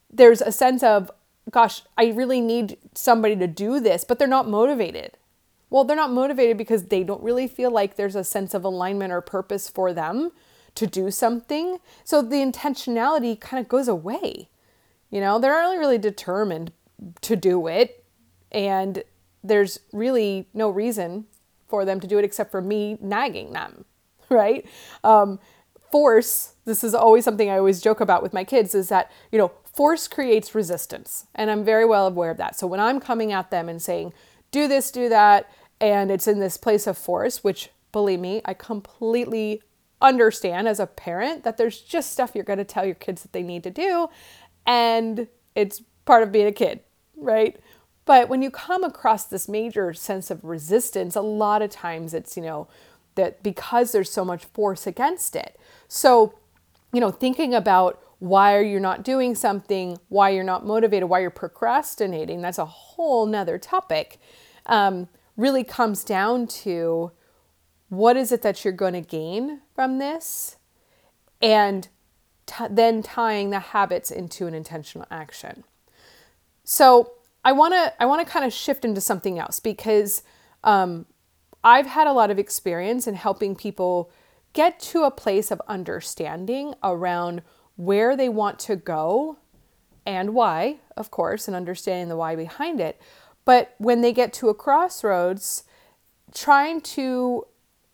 there's 0.09 0.41
a 0.41 0.51
sense 0.51 0.83
of, 0.83 1.11
gosh, 1.51 1.83
I 1.97 2.07
really 2.07 2.41
need 2.41 2.77
somebody 2.93 3.35
to 3.37 3.47
do 3.47 3.79
this, 3.79 4.03
but 4.03 4.19
they're 4.19 4.27
not 4.27 4.47
motivated. 4.47 5.17
Well, 5.69 5.83
they're 5.83 5.95
not 5.95 6.11
motivated 6.11 6.57
because 6.57 6.85
they 6.85 7.03
don't 7.03 7.23
really 7.23 7.47
feel 7.47 7.71
like 7.71 7.95
there's 7.95 8.15
a 8.15 8.23
sense 8.23 8.53
of 8.53 8.63
alignment 8.63 9.11
or 9.11 9.21
purpose 9.21 9.69
for 9.69 9.93
them 9.93 10.31
to 10.75 10.87
do 10.87 11.09
something. 11.09 11.79
So 12.03 12.21
the 12.21 12.37
intentionality 12.37 13.39
kind 13.39 13.61
of 13.61 13.69
goes 13.69 13.87
away. 13.87 14.49
You 15.09 15.21
know, 15.21 15.39
they're 15.39 15.51
not 15.51 15.77
really 15.77 15.97
determined 15.97 16.71
to 17.21 17.35
do 17.35 17.67
it. 17.67 18.03
And 18.51 19.03
there's 19.43 19.79
really 19.91 20.47
no 20.53 20.69
reason 20.69 21.25
for 21.67 21.85
them 21.85 21.99
to 21.99 22.07
do 22.07 22.17
it 22.17 22.25
except 22.25 22.51
for 22.51 22.61
me 22.61 22.97
nagging 23.01 23.53
them, 23.53 23.85
right? 24.29 24.65
Um, 25.03 25.39
force, 25.91 26.53
this 26.65 26.83
is 26.83 26.93
always 26.93 27.23
something 27.23 27.49
I 27.49 27.57
always 27.57 27.81
joke 27.81 28.01
about 28.01 28.23
with 28.23 28.33
my 28.33 28.43
kids, 28.43 28.75
is 28.75 28.89
that, 28.89 29.11
you 29.31 29.37
know, 29.37 29.51
force 29.63 30.07
creates 30.07 30.55
resistance. 30.55 31.27
And 31.35 31.49
I'm 31.49 31.63
very 31.63 31.85
well 31.85 32.07
aware 32.07 32.31
of 32.31 32.37
that. 32.37 32.57
So 32.57 32.67
when 32.67 32.79
I'm 32.79 32.99
coming 32.99 33.31
at 33.31 33.51
them 33.51 33.69
and 33.69 33.81
saying, 33.81 34.13
do 34.51 34.67
this, 34.67 34.91
do 34.91 35.09
that, 35.09 35.49
and 35.79 36.11
it's 36.11 36.27
in 36.27 36.39
this 36.39 36.57
place 36.57 36.87
of 36.87 36.97
force, 36.97 37.43
which 37.43 37.69
believe 37.91 38.19
me, 38.19 38.41
I 38.45 38.53
completely 38.53 39.61
understand 40.07 40.67
as 40.67 40.79
a 40.79 40.87
parent 40.87 41.43
that 41.43 41.57
there's 41.57 41.81
just 41.81 42.11
stuff 42.11 42.31
you're 42.33 42.43
going 42.43 42.59
to 42.59 42.65
tell 42.65 42.85
your 42.85 42.95
kids 42.95 43.21
that 43.21 43.33
they 43.33 43.43
need 43.43 43.63
to 43.63 43.71
do. 43.71 44.07
And 44.65 45.27
it's 45.55 45.81
part 46.05 46.23
of 46.23 46.31
being 46.31 46.47
a 46.47 46.51
kid, 46.51 46.81
right? 47.15 47.57
But 48.05 48.29
when 48.29 48.41
you 48.41 48.51
come 48.51 48.83
across 48.83 49.25
this 49.25 49.49
major 49.49 49.93
sense 49.93 50.29
of 50.29 50.43
resistance, 50.43 51.15
a 51.15 51.21
lot 51.21 51.61
of 51.61 51.71
times 51.71 52.13
it's, 52.13 52.37
you 52.37 52.43
know, 52.43 52.67
that 53.15 53.41
because 53.41 53.91
there's 53.91 54.11
so 54.11 54.23
much 54.23 54.45
force 54.45 54.85
against 54.85 55.35
it. 55.35 55.59
So, 55.87 56.33
you 56.93 56.99
know, 56.99 57.11
thinking 57.11 57.53
about 57.53 58.01
why 58.19 58.55
are 58.55 58.61
you 58.61 58.79
not 58.79 59.03
doing 59.03 59.35
something, 59.35 59.97
why 60.09 60.29
you're 60.29 60.43
not 60.43 60.65
motivated, 60.65 61.09
why 61.09 61.19
you're 61.19 61.29
procrastinating, 61.29 62.41
that's 62.41 62.57
a 62.57 62.65
whole 62.65 63.25
nother 63.25 63.57
topic, 63.57 64.19
um, 64.67 65.07
really 65.35 65.63
comes 65.63 66.03
down 66.03 66.47
to 66.47 67.11
what 67.97 68.17
is 68.17 68.31
it 68.31 68.41
that 68.41 68.63
you're 68.63 68.73
going 68.73 68.93
to 68.93 69.01
gain 69.01 69.61
from 69.73 69.99
this? 69.99 70.57
And 71.41 71.87
t- 72.45 72.65
then 72.69 73.03
tying 73.03 73.49
the 73.49 73.59
habits 73.59 74.11
into 74.11 74.47
an 74.47 74.53
intentional 74.53 75.07
action. 75.11 75.63
So 76.63 77.13
I 77.43 77.51
want 77.51 77.73
to 77.73 77.93
I 78.01 78.05
want 78.05 78.25
to 78.25 78.31
kind 78.31 78.45
of 78.45 78.51
shift 78.51 78.83
into 78.83 79.01
something 79.01 79.37
else 79.37 79.59
because 79.59 80.23
um, 80.63 81.05
I've 81.63 81.85
had 81.85 82.07
a 82.07 82.13
lot 82.13 82.31
of 82.31 82.39
experience 82.39 83.07
in 83.07 83.15
helping 83.15 83.55
people 83.55 84.11
get 84.53 84.79
to 84.79 85.03
a 85.03 85.11
place 85.11 85.51
of 85.51 85.61
understanding 85.67 86.73
around 86.83 87.41
where 87.75 88.15
they 88.15 88.29
want 88.29 88.57
to 88.57 88.75
go 88.75 89.37
and 90.05 90.33
why, 90.33 90.77
of 90.95 91.11
course, 91.11 91.47
and 91.47 91.55
understanding 91.55 92.09
the 92.09 92.15
why 92.15 92.35
behind 92.35 92.79
it. 92.79 92.99
But 93.43 93.75
when 93.77 94.01
they 94.01 94.13
get 94.13 94.33
to 94.33 94.49
a 94.49 94.53
crossroads, 94.53 95.63
trying 96.33 96.81
to 96.81 97.45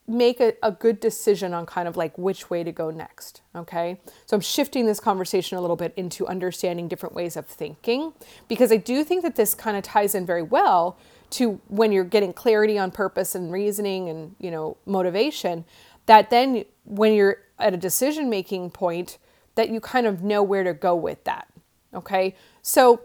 make 0.08 0.39
a, 0.39 0.53
a 0.63 0.72
good 0.72 1.00
decision 1.00 1.53
on 1.53 1.65
kind 1.65 1.88
of 1.88 1.96
like 1.96 2.17
which 2.17 2.50
way 2.50 2.63
to 2.63 2.72
go 2.72 2.89
next. 2.91 3.41
Okay. 3.55 4.00
So 4.25 4.36
I'm 4.36 4.41
shifting 4.41 4.86
this 4.86 5.00
conversation 5.00 5.58
a 5.58 5.62
little 5.62 5.75
bit 5.75 5.93
into 5.96 6.27
understanding 6.27 6.88
different 6.88 7.15
ways 7.15 7.38
of 7.38 7.46
thinking 7.46 8.13
because 8.48 8.72
I 8.72 8.77
do 8.77 9.03
think 9.03 9.24
that 9.24 9.36
this 9.36 9.53
kind 9.53 9.77
of 9.77 9.84
ties 9.84 10.15
in 10.15 10.25
very 10.25 10.41
well 10.41 10.98
to 11.31 11.62
when 11.67 11.91
you're 11.91 12.03
getting 12.03 12.34
clarity 12.34 12.77
on 12.77 12.91
purpose 12.91 13.36
and 13.36 13.51
reasoning 13.51 14.10
and, 14.10 14.36
you 14.39 14.51
know, 14.51 14.75
motivation, 14.86 15.63
that 16.08 16.29
then 16.29 16.65
when 16.84 17.13
you're 17.13 17.38
at 17.58 17.74
a 17.74 17.77
decision 17.77 18.29
making 18.29 18.72
point, 18.72 19.17
that 19.55 19.70
you 19.70 19.79
kind 19.79 20.08
of 20.08 20.24
know 20.24 20.43
where 20.43 20.63
to 20.63 20.74
go 20.74 20.96
with 20.96 21.24
that. 21.24 21.48
Okay. 21.93 22.36
So 22.62 23.01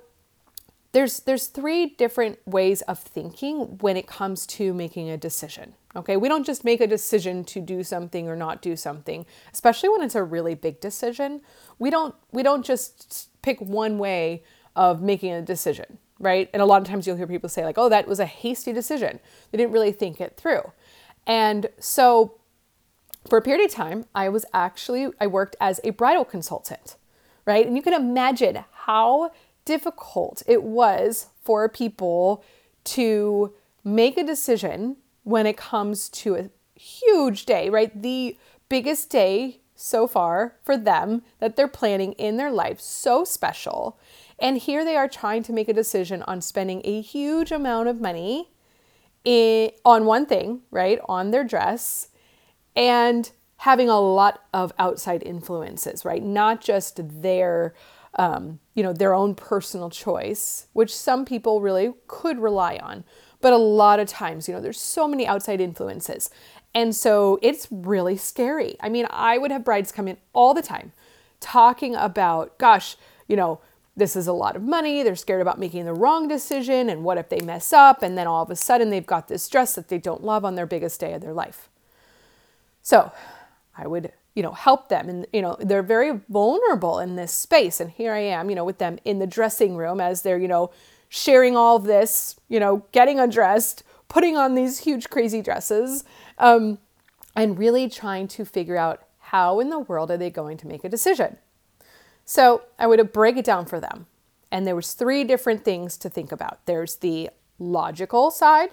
there's 0.93 1.21
there's 1.21 1.49
three 1.49 1.87
different 1.87 2.39
ways 2.47 2.81
of 2.83 2.99
thinking 2.99 3.79
when 3.79 3.97
it 3.97 4.07
comes 4.07 4.47
to 4.47 4.73
making 4.73 5.11
a 5.11 5.17
decision. 5.17 5.75
Okay? 5.97 6.17
We 6.17 6.29
don't 6.29 6.45
just 6.45 6.65
make 6.65 6.81
a 6.81 6.87
decision 6.87 7.45
to 7.45 7.61
do 7.61 7.83
something 7.83 8.29
or 8.29 8.37
not 8.37 8.63
do 8.63 8.77
something, 8.77 9.25
especially 9.53 9.89
when 9.89 10.03
it's 10.03 10.15
a 10.15 10.23
really 10.23 10.55
big 10.55 10.81
decision. 10.81 11.41
We 11.79 11.91
don't 11.91 12.15
we 12.33 12.43
don't 12.43 12.65
just 12.65 13.31
pick 13.43 13.61
one 13.61 13.99
way 13.99 14.45
of 14.75 15.01
making 15.03 15.33
a 15.33 15.43
decision, 15.43 15.99
right? 16.19 16.51
And 16.53 16.61
a 16.61 16.67
lot 16.67 16.83
of 16.83 16.89
times 16.89 17.07
you'll 17.07 17.17
hear 17.17 17.27
people 17.27 17.49
say 17.49 17.65
like, 17.65 17.79
"Oh, 17.79 17.89
that 17.89 18.07
was 18.07 18.21
a 18.21 18.27
hasty 18.27 18.73
decision. 18.73 19.21
They 19.51 19.59
didn't 19.59 19.73
really 19.73 19.93
think 19.93 20.21
it 20.21 20.37
through." 20.37 20.73
And 21.27 21.69
so 21.79 22.39
for 23.29 23.39
a 23.39 23.43
period 23.43 23.65
of 23.65 23.73
time, 23.73 24.05
I 24.15 24.29
was 24.29 24.45
actually 24.53 25.09
I 25.21 25.27
worked 25.27 25.57
as 25.61 25.81
a 25.83 25.91
bridal 25.91 26.25
consultant, 26.25 26.97
right? 27.45 27.67
And 27.67 27.77
you 27.77 27.83
can 27.83 27.95
imagine 27.95 28.65
how 28.73 29.31
difficult 29.65 30.43
it 30.47 30.63
was 30.63 31.29
for 31.43 31.69
people 31.69 32.45
to 32.85 33.53
make 33.83 34.17
a 34.17 34.25
decision 34.25 34.97
when 35.27 35.45
it 35.45 35.57
comes 35.57 36.09
to 36.09 36.37
a 36.37 36.51
huge 36.79 37.47
day, 37.47 37.69
right? 37.69 38.01
The 38.01 38.39
biggest 38.69 39.11
day 39.11 39.59
so 39.75 40.07
far 40.07 40.55
for 40.63 40.77
them 40.77 41.23
that 41.41 41.57
they're 41.57 41.67
planning 41.67 42.13
in 42.13 42.37
their 42.37 42.53
life, 42.53 42.81
so 42.81 43.25
special. 43.25 43.99
And 44.39 44.57
here 44.57 44.85
they 44.85 44.95
are 44.95 45.09
trying 45.09 45.43
to 45.43 45.53
make 45.53 45.69
a 45.69 45.73
decision 45.73 46.23
on 46.23 46.41
spending 46.41 46.81
a 46.85 47.01
huge 47.01 47.51
amount 47.51 47.89
of 47.89 48.01
money 48.01 48.53
in, 49.25 49.73
on 49.85 50.07
one 50.07 50.27
thing, 50.27 50.61
right? 50.71 51.01
On 51.09 51.33
their 51.33 51.43
dress 51.43 52.11
and 52.77 53.33
having 53.57 53.89
a 53.89 53.99
lot 53.99 54.45
of 54.55 54.73
outside 54.79 55.25
influences, 55.25 56.05
right? 56.05 56.23
Not 56.23 56.61
just 56.61 57.01
their 57.21 57.75
um, 58.17 58.61
you 58.75 58.83
know, 58.83 58.93
their 58.93 59.13
own 59.13 59.35
personal 59.35 59.91
choice, 59.91 60.69
which 60.73 60.95
some 60.95 61.25
people 61.25 61.61
really 61.61 61.93
could 62.07 62.39
rely 62.39 62.77
on. 62.77 63.05
But 63.41 63.53
a 63.53 63.59
lot 63.59 64.01
of 64.01 64.09
times, 64.09 64.49
you 64.49 64.55
know, 64.55 64.61
there's 64.61 64.81
so 64.81 65.07
many 65.07 65.27
outside 65.27 65.61
influences. 65.61 66.31
And 66.75 66.95
so 66.95 67.39
it's 67.43 67.69
really 67.71 68.17
scary. 68.17 68.77
I 68.81 68.89
mean, 68.89 69.07
I 69.11 69.39
would 69.39 69.51
have 69.51 69.65
brides 69.65 69.93
come 69.93 70.09
in 70.09 70.19
all 70.33 70.55
the 70.55 70.63
time 70.63 70.93
talking 71.41 71.95
about, 71.95 72.59
gosh, 72.59 72.97
you 73.29 73.37
know, 73.37 73.61
this 73.97 74.15
is 74.15 74.27
a 74.27 74.33
lot 74.33 74.57
of 74.57 74.63
money. 74.63 75.03
They're 75.03 75.17
scared 75.17 75.41
about 75.41 75.59
making 75.59 75.87
the 75.87 75.95
wrong 75.95 76.29
decision. 76.29 76.91
And 76.91 77.03
what 77.03 77.17
if 77.17 77.31
they 77.31 77.41
mess 77.41 77.73
up? 77.73 78.03
And 78.03 78.17
then 78.17 78.27
all 78.27 78.43
of 78.43 78.51
a 78.51 78.57
sudden 78.57 78.91
they've 78.91 79.07
got 79.07 79.29
this 79.29 79.49
dress 79.49 79.75
that 79.75 79.89
they 79.89 79.99
don't 79.99 80.23
love 80.23 80.45
on 80.45 80.55
their 80.55 80.67
biggest 80.67 81.01
day 81.01 81.15
of 81.15 81.23
their 81.23 81.33
life. 81.33 81.71
So 82.83 83.11
I 83.77 83.87
would 83.87 84.13
you 84.35 84.43
know 84.43 84.53
help 84.53 84.89
them 84.89 85.09
and 85.09 85.27
you 85.33 85.43
know 85.43 85.57
they're 85.59 85.83
very 85.83 86.21
vulnerable 86.29 86.99
in 87.01 87.17
this 87.17 87.33
space 87.33 87.81
and 87.81 87.91
here 87.91 88.13
i 88.13 88.19
am 88.19 88.51
you 88.51 88.55
know 88.55 88.65
with 88.65 88.79
them 88.79 88.99
in 89.05 89.19
the 89.19 89.27
dressing 89.27 89.77
room 89.77 89.99
as 89.99 90.23
they're 90.23 90.39
you 90.39 90.47
know 90.47 90.71
sharing 91.09 91.57
all 91.57 91.77
of 91.77 91.85
this 91.85 92.37
you 92.49 92.61
know 92.61 92.85
getting 92.93 93.19
undressed 93.19 93.83
putting 94.09 94.37
on 94.37 94.55
these 94.55 94.81
huge 94.81 95.11
crazy 95.11 95.43
dresses 95.43 96.05
um, 96.39 96.79
and 97.35 97.59
really 97.59 97.89
trying 97.89 98.29
to 98.29 98.45
figure 98.45 98.77
out 98.77 99.03
how 99.19 99.61
in 99.61 99.71
the 99.71 99.79
world 99.79 100.11
are 100.11 100.17
they 100.17 100.31
going 100.31 100.57
to 100.57 100.67
make 100.67 100.85
a 100.85 100.89
decision 100.89 101.37
so 102.25 102.63
i 102.79 102.87
would 102.87 103.13
break 103.13 103.37
it 103.37 103.45
down 103.45 103.65
for 103.67 103.81
them 103.81 104.07
and 104.51 104.67
there 104.67 104.77
was 104.77 104.93
three 104.93 105.25
different 105.25 105.65
things 105.65 105.97
to 105.97 106.09
think 106.09 106.33
about 106.33 106.65
there's 106.67 106.97
the 106.97 107.31
logical 107.59 108.31
side 108.31 108.71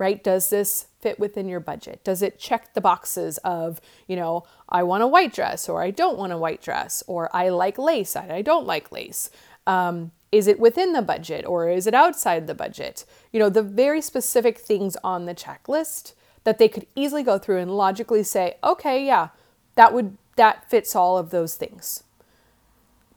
right? 0.00 0.24
Does 0.24 0.48
this 0.48 0.86
fit 0.98 1.20
within 1.20 1.46
your 1.46 1.60
budget? 1.60 2.02
Does 2.02 2.22
it 2.22 2.38
check 2.38 2.72
the 2.72 2.80
boxes 2.80 3.36
of, 3.44 3.82
you 4.08 4.16
know, 4.16 4.44
I 4.66 4.82
want 4.82 5.02
a 5.02 5.06
white 5.06 5.30
dress 5.30 5.68
or 5.68 5.82
I 5.82 5.90
don't 5.90 6.16
want 6.16 6.32
a 6.32 6.38
white 6.38 6.62
dress 6.62 7.04
or 7.06 7.28
I 7.36 7.50
like 7.50 7.76
lace 7.76 8.16
and 8.16 8.32
I 8.32 8.40
don't 8.40 8.66
like 8.66 8.90
lace? 8.90 9.30
Um, 9.66 10.12
is 10.32 10.46
it 10.46 10.60
within 10.60 10.92
the 10.92 11.02
budget 11.02 11.44
or 11.44 11.68
is 11.68 11.86
it 11.86 11.94
outside 11.94 12.46
the 12.46 12.54
budget? 12.54 13.04
You 13.32 13.40
know, 13.40 13.48
the 13.48 13.62
very 13.62 14.00
specific 14.00 14.58
things 14.58 14.96
on 15.02 15.26
the 15.26 15.34
checklist 15.34 16.14
that 16.44 16.58
they 16.58 16.68
could 16.68 16.86
easily 16.94 17.22
go 17.22 17.38
through 17.38 17.58
and 17.58 17.76
logically 17.76 18.22
say, 18.22 18.56
okay, 18.62 19.04
yeah, 19.04 19.28
that 19.74 19.92
would 19.92 20.16
that 20.36 20.70
fits 20.70 20.96
all 20.96 21.18
of 21.18 21.30
those 21.30 21.56
things. 21.56 22.04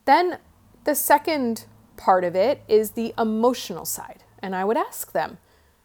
Then 0.06 0.40
the 0.84 0.96
second 0.96 1.66
part 1.96 2.24
of 2.24 2.36
it 2.36 2.64
is 2.68 2.92
the 2.92 3.14
emotional 3.18 3.86
side. 3.86 4.24
And 4.40 4.56
I 4.56 4.66
would 4.66 4.76
ask 4.76 5.14
them, 5.14 5.38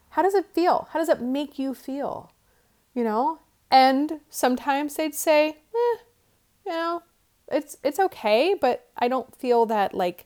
how 0.09 0.21
does 0.21 0.33
it 0.33 0.53
feel? 0.53 0.89
How 0.91 0.99
does 0.99 1.07
it 1.07 1.21
make 1.21 1.57
you 1.57 1.73
feel? 1.73 2.31
You 2.93 3.03
know? 3.03 3.39
And 3.71 4.19
sometimes 4.29 4.95
they'd 4.95 5.15
say, 5.15 5.49
eh, 5.49 5.97
you 6.65 6.71
know, 6.71 7.03
it's 7.51 7.77
it's 7.83 7.99
okay, 7.99 8.55
but 8.59 8.87
I 8.97 9.07
don't 9.07 9.35
feel 9.35 9.65
that 9.67 9.93
like 9.93 10.25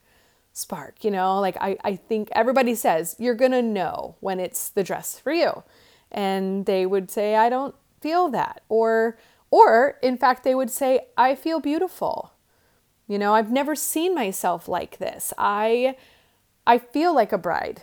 spark, 0.54 1.04
you 1.04 1.12
know? 1.12 1.40
Like 1.40 1.58
I, 1.60 1.78
I 1.84 1.96
think 1.96 2.30
everybody 2.32 2.76
says 2.76 3.16
you're 3.20 3.36
gonna 3.36 3.62
know 3.62 4.16
when 4.20 4.40
it's 4.40 4.70
the 4.70 4.84
dress 4.84 5.20
for 5.20 5.32
you. 5.32 5.64
And 6.12 6.66
they 6.66 6.86
would 6.86 7.10
say, 7.12 7.36
I 7.36 7.50
don't 7.50 7.76
feel 8.00 8.30
that. 8.30 8.62
Or 8.70 9.18
or 9.52 9.98
in 10.02 10.18
fact 10.18 10.44
they 10.44 10.56
would 10.56 10.70
say, 10.70 11.08
I 11.18 11.36
feel 11.36 11.60
beautiful. 11.60 12.34
You 13.08 13.20
know, 13.20 13.34
I've 13.34 13.52
never 13.52 13.76
seen 13.76 14.16
myself 14.16 14.68
like 14.68 14.98
this. 14.98 15.34
I 15.38 15.96
I 16.66 16.78
feel 16.78 17.14
like 17.14 17.34
a 17.34 17.38
bride 17.38 17.82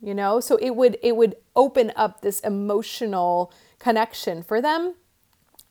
you 0.00 0.14
know 0.14 0.40
so 0.40 0.56
it 0.56 0.70
would 0.70 0.98
it 1.02 1.16
would 1.16 1.36
open 1.54 1.92
up 1.96 2.20
this 2.20 2.40
emotional 2.40 3.52
connection 3.78 4.42
for 4.42 4.60
them 4.60 4.94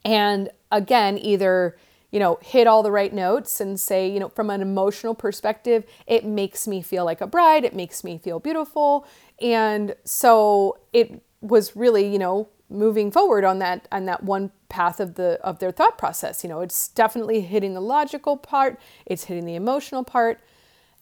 and 0.06 0.50
again 0.72 1.18
either 1.18 1.78
you 2.12 2.20
know 2.20 2.38
hit 2.42 2.68
all 2.68 2.84
the 2.84 2.92
right 2.92 3.14
notes 3.14 3.60
and 3.60 3.80
say 3.80 4.10
you 4.10 4.20
know 4.20 4.30
from 4.30 4.50
an 4.50 4.62
emotional 4.62 5.16
perspective 5.16 5.84
it 6.08 6.26
makes 6.26 6.68
me 6.68 6.82
feel 6.82 7.06
like 7.06 7.22
a 7.22 7.28
bride 7.28 7.64
it 7.64 7.76
makes 7.76 8.04
me 8.04 8.18
feel 8.18 8.40
beautiful 8.40 9.08
and 9.42 9.96
so 10.04 10.78
it 10.94 11.22
was 11.42 11.76
really 11.76 12.12
you 12.12 12.20
know 12.20 12.50
moving 12.70 13.12
forward 13.12 13.44
on 13.44 13.60
that 13.60 13.88
on 13.92 14.06
that 14.06 14.24
one 14.24 14.52
path 14.70 15.00
of 15.00 15.16
the 15.16 15.40
of 15.42 15.60
their 15.60 15.72
thought 15.72 15.98
process 15.98 16.44
you 16.44 16.50
know 16.50 16.62
it's 16.62 16.90
definitely 16.90 17.42
hitting 17.42 17.74
the 17.74 17.82
logical 17.82 18.38
part 18.38 18.80
it's 19.06 19.26
hitting 19.26 19.46
the 19.46 19.56
emotional 19.56 20.04
part 20.04 20.40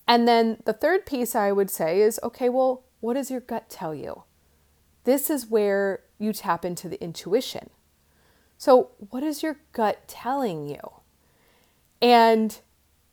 and 0.07 0.27
then 0.27 0.57
the 0.65 0.71
third 0.71 1.05
piece 1.05 1.35
i 1.35 1.51
would 1.51 1.69
say 1.69 2.01
is 2.01 2.19
okay 2.23 2.47
well 2.47 2.83
what 2.99 3.13
does 3.13 3.29
your 3.29 3.41
gut 3.41 3.69
tell 3.69 3.93
you? 3.93 4.23
This 5.03 5.29
is 5.29 5.47
where 5.47 6.01
you 6.17 6.33
tap 6.33 6.65
into 6.65 6.89
the 6.89 7.01
intuition. 7.01 7.69
So, 8.57 8.91
what 8.97 9.23
is 9.23 9.43
your 9.43 9.57
gut 9.71 10.07
telling 10.07 10.67
you? 10.67 10.79
And 12.01 12.59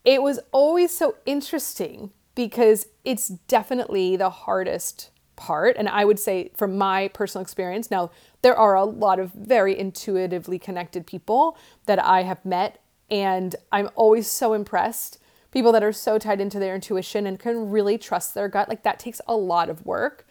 it 0.04 0.22
was 0.22 0.38
always 0.52 0.96
so 0.96 1.16
interesting 1.24 2.10
because 2.34 2.86
it's 3.04 3.28
definitely 3.28 4.16
the 4.16 4.30
hardest 4.30 5.10
part. 5.36 5.76
And 5.76 5.88
I 5.88 6.04
would 6.04 6.18
say, 6.18 6.50
from 6.54 6.76
my 6.76 7.08
personal 7.08 7.42
experience, 7.42 7.90
now 7.90 8.10
there 8.42 8.56
are 8.56 8.74
a 8.74 8.84
lot 8.84 9.18
of 9.18 9.32
very 9.32 9.78
intuitively 9.78 10.58
connected 10.58 11.06
people 11.06 11.56
that 11.86 12.02
I 12.02 12.22
have 12.22 12.44
met, 12.44 12.80
and 13.10 13.56
I'm 13.72 13.90
always 13.94 14.30
so 14.30 14.52
impressed 14.52 15.18
people 15.50 15.70
that 15.72 15.84
are 15.84 15.92
so 15.92 16.18
tied 16.18 16.40
into 16.40 16.58
their 16.58 16.74
intuition 16.74 17.26
and 17.26 17.38
can 17.38 17.70
really 17.70 17.96
trust 17.96 18.34
their 18.34 18.48
gut. 18.48 18.68
Like 18.68 18.82
that 18.82 18.98
takes 18.98 19.20
a 19.28 19.36
lot 19.36 19.70
of 19.70 19.86
work. 19.86 20.26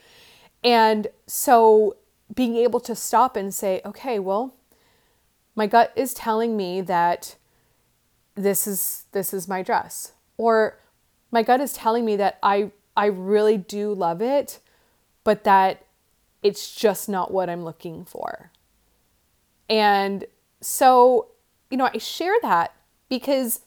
And 0.63 1.07
so 1.27 1.95
being 2.33 2.57
able 2.57 2.81
to 2.81 2.95
stop 2.95 3.35
and 3.37 3.53
say, 3.53 3.81
okay, 3.85 4.19
well, 4.19 4.55
my 5.55 5.65
gut 5.65 5.93
is 5.95 6.13
telling 6.13 6.57
me 6.57 6.81
that 6.81 7.37
this 8.35 8.67
is 8.67 9.05
this 9.11 9.33
is 9.33 9.47
my 9.47 9.61
dress 9.61 10.13
or 10.37 10.79
my 11.31 11.43
gut 11.43 11.61
is 11.61 11.73
telling 11.73 12.05
me 12.05 12.15
that 12.15 12.39
I 12.41 12.71
I 12.95 13.05
really 13.07 13.57
do 13.57 13.93
love 13.93 14.21
it 14.21 14.59
but 15.23 15.43
that 15.43 15.85
it's 16.41 16.75
just 16.75 17.07
not 17.07 17.31
what 17.31 17.49
I'm 17.49 17.63
looking 17.63 18.05
for. 18.05 18.51
And 19.69 20.25
so, 20.61 21.27
you 21.71 21.77
know, 21.77 21.89
I 21.91 21.97
share 21.97 22.35
that 22.41 22.73
because 23.09 23.61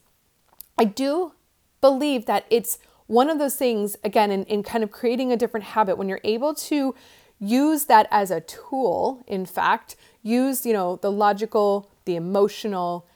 I 0.79 0.85
do 0.85 1.33
believe 1.81 2.27
that 2.27 2.45
it's 2.51 2.79
one 3.07 3.31
of 3.31 3.39
those 3.39 3.57
things, 3.57 3.97
again, 4.05 4.31
in, 4.31 4.45
in 4.45 4.63
kind 4.63 4.85
of 4.85 4.91
creating 4.91 5.33
a 5.33 5.37
different 5.37 5.65
habit, 5.65 5.97
when 5.97 6.09
you're 6.09 6.21
able 6.25 6.55
to 6.55 6.95
use 7.39 7.85
that 7.87 8.09
as 8.11 8.31
a 8.31 8.41
tool, 8.41 9.23
in 9.27 9.47
fact, 9.47 9.97
use, 10.23 10.67
you 10.67 10.73
know, 10.73 10.97
the 10.97 11.11
logical, 11.11 11.91
the 12.05 12.17
emotional, 12.17 13.07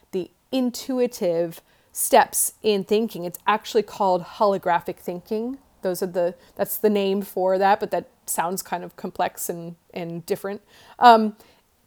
intuitive 0.53 1.61
steps 1.93 2.55
in 2.63 2.85
thinking. 2.85 3.25
It's 3.25 3.39
actually 3.47 3.83
called 3.83 4.23
holographic 4.23 4.97
thinking. 4.97 5.59
Those 5.83 6.03
are 6.03 6.07
the 6.07 6.35
that's 6.57 6.77
the 6.77 6.91
name 6.91 7.23
for 7.23 7.59
that, 7.59 7.81
but 7.81 7.91
that 7.91 8.09
sounds 8.27 8.63
kind 8.63 8.85
of 8.85 8.97
complex 8.97 9.49
and 9.49 9.77
and 9.93 10.25
different. 10.27 10.63
Um, 10.99 11.37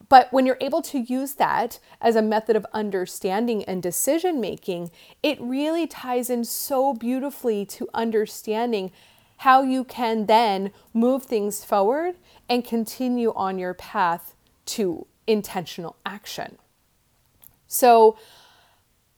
but 0.10 0.32
when 0.32 0.46
you're 0.46 0.58
able 0.62 0.82
to 0.84 1.00
use 1.00 1.34
that 1.36 1.80
as 2.02 2.16
a 2.16 2.22
method 2.22 2.56
of 2.56 2.66
understanding 2.74 3.64
and 3.64 3.82
decision 3.82 4.40
making, 4.40 4.92
it 5.24 5.40
really 5.42 5.88
ties 5.88 6.30
in 6.30 6.44
so 6.44 6.94
beautifully 6.94 7.66
to 7.68 7.90
understanding 7.94 8.92
how 9.38 9.64
you 9.64 9.84
can 9.84 10.26
then 10.28 10.72
move 10.94 11.24
things 11.24 11.66
forward 11.66 12.16
and 12.48 12.64
continue 12.64 13.34
on 13.36 13.58
your 13.58 13.74
path 13.74 14.36
to 14.66 15.08
intentional 15.26 15.96
action. 16.06 16.58
So, 17.68 18.18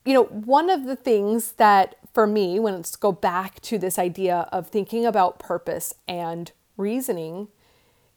you 0.05 0.13
know, 0.13 0.25
one 0.25 0.69
of 0.69 0.85
the 0.85 0.95
things 0.95 1.53
that 1.53 1.95
for 2.13 2.27
me, 2.27 2.59
when 2.59 2.75
let's 2.75 2.95
go 2.95 3.11
back 3.11 3.59
to 3.61 3.77
this 3.77 3.99
idea 3.99 4.47
of 4.51 4.67
thinking 4.67 5.05
about 5.05 5.39
purpose 5.39 5.93
and 6.07 6.51
reasoning, 6.77 7.49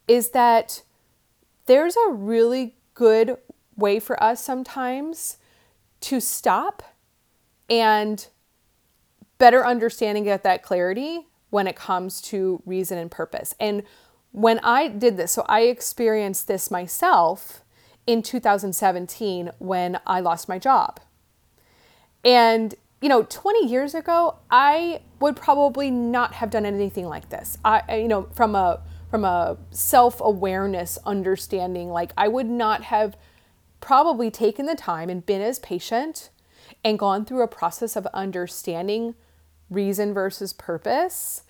is 0.07 0.29
that 0.29 0.83
there's 1.65 1.95
a 1.95 2.11
really 2.11 2.75
good 2.93 3.37
way 3.75 3.99
for 3.99 4.21
us 4.21 4.43
sometimes 4.43 5.37
to 6.01 6.19
stop 6.19 6.83
and 7.69 8.27
better 9.37 9.65
understanding 9.65 10.23
get 10.23 10.43
that 10.43 10.63
clarity 10.63 11.27
when 11.49 11.67
it 11.67 11.75
comes 11.75 12.21
to 12.21 12.61
reason 12.65 12.97
and 12.97 13.09
purpose. 13.09 13.55
And 13.59 13.83
when 14.31 14.59
I 14.59 14.87
did 14.87 15.17
this, 15.17 15.31
so 15.31 15.45
I 15.47 15.61
experienced 15.61 16.47
this 16.47 16.69
myself 16.69 17.63
in 18.05 18.21
2017 18.21 19.51
when 19.57 19.99
I 20.05 20.19
lost 20.19 20.47
my 20.47 20.59
job. 20.59 20.99
And 22.23 22.75
you 23.01 23.07
know, 23.07 23.23
20 23.23 23.67
years 23.67 23.95
ago, 23.95 24.39
I 24.51 25.01
would 25.21 25.35
probably 25.35 25.89
not 25.89 26.33
have 26.35 26.49
done 26.49 26.65
anything 26.65 27.07
like 27.07 27.29
this. 27.29 27.57
I, 27.63 27.95
you 27.95 28.07
know, 28.07 28.23
from 28.33 28.55
a 28.55 28.81
from 29.09 29.25
a 29.25 29.57
self-awareness 29.71 30.99
understanding, 31.05 31.89
like 31.89 32.11
I 32.15 32.27
would 32.27 32.45
not 32.45 32.83
have 32.83 33.17
probably 33.79 34.29
taken 34.29 34.65
the 34.65 34.75
time 34.75 35.09
and 35.09 35.25
been 35.25 35.41
as 35.41 35.57
patient 35.59 36.29
and 36.83 36.99
gone 36.99 37.25
through 37.25 37.41
a 37.41 37.47
process 37.47 37.95
of 37.95 38.05
understanding 38.07 39.15
reason 39.69 40.13
versus 40.13 40.53
purpose. 40.53 41.43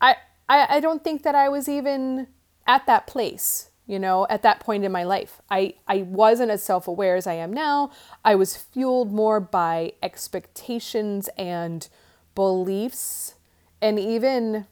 I, 0.00 0.16
I, 0.48 0.76
I 0.76 0.80
don't 0.80 1.02
think 1.02 1.22
that 1.24 1.34
I 1.34 1.48
was 1.48 1.68
even 1.68 2.28
at 2.66 2.86
that 2.86 3.06
place 3.08 3.70
you 3.86 3.98
know 3.98 4.26
at 4.30 4.42
that 4.42 4.60
point 4.60 4.84
in 4.84 4.92
my 4.92 5.04
life. 5.04 5.40
I 5.50 5.74
i 5.86 5.98
wasn't 5.98 6.50
as 6.50 6.62
self-aware 6.62 7.16
as 7.16 7.26
i 7.26 7.34
am 7.34 7.52
now. 7.52 7.90
I 8.24 8.34
was 8.34 8.56
fueled 8.56 9.12
more 9.12 9.40
by 9.40 9.92
expectations 10.02 11.28
and 11.36 11.88
beliefs 12.34 13.34
and 13.80 13.98
even 13.98 14.66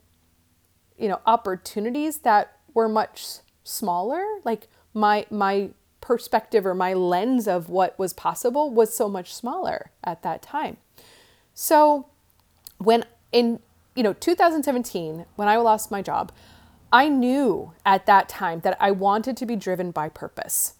you 0.98 1.08
know 1.08 1.20
opportunities 1.26 2.18
that 2.18 2.56
were 2.74 2.88
much 2.88 3.38
smaller. 3.64 4.24
Like 4.44 4.68
my 4.94 5.26
my 5.30 5.70
perspective 6.00 6.66
or 6.66 6.74
my 6.74 6.92
lens 6.94 7.46
of 7.46 7.68
what 7.68 7.96
was 7.98 8.12
possible 8.12 8.70
was 8.70 8.94
so 8.94 9.08
much 9.08 9.32
smaller 9.32 9.92
at 10.02 10.22
that 10.22 10.42
time. 10.42 10.76
So 11.54 12.06
when 12.78 13.04
in 13.30 13.60
you 13.94 14.02
know 14.02 14.12
2017 14.12 15.26
when 15.36 15.48
i 15.48 15.56
lost 15.56 15.90
my 15.90 16.02
job 16.02 16.32
I 16.92 17.08
knew 17.08 17.72
at 17.86 18.06
that 18.06 18.28
time 18.28 18.60
that 18.60 18.76
I 18.78 18.90
wanted 18.90 19.36
to 19.38 19.46
be 19.46 19.56
driven 19.56 19.90
by 19.90 20.08
purpose. 20.08 20.74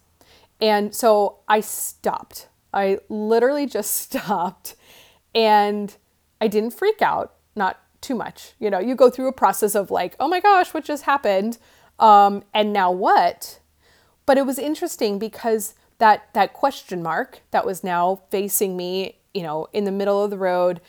And 0.61 0.95
so 0.95 1.39
I 1.47 1.59
stopped. 1.59 2.47
I 2.73 2.99
literally 3.09 3.65
just 3.65 3.91
stopped 3.99 4.75
and 5.33 5.95
I 6.39 6.47
didn't 6.47 6.71
freak 6.71 7.01
out, 7.01 7.33
not 7.55 7.79
too 8.01 8.15
much. 8.15 8.53
You 8.59 8.69
know, 8.69 8.79
you 8.79 8.95
go 8.95 9.09
through 9.09 9.27
a 9.27 9.33
process 9.33 9.75
of 9.75 9.89
like, 9.89 10.15
oh 10.19 10.27
my 10.27 10.39
gosh, 10.39 10.73
what 10.73 10.83
just 10.85 11.03
happened? 11.03 11.57
Um, 11.99 12.43
and 12.53 12.71
now 12.71 12.91
what? 12.91 13.59
But 14.25 14.37
it 14.37 14.45
was 14.45 14.59
interesting 14.59 15.19
because 15.19 15.73
that 15.99 16.33
that 16.33 16.53
question 16.53 17.01
mark 17.01 17.41
that 17.51 17.65
was 17.65 17.83
now 17.83 18.21
facing 18.29 18.75
me, 18.75 19.19
you 19.33 19.43
know, 19.43 19.67
in 19.73 19.85
the 19.85 19.91
middle 19.91 20.23
of 20.23 20.29
the 20.29 20.37
road, 20.37 20.81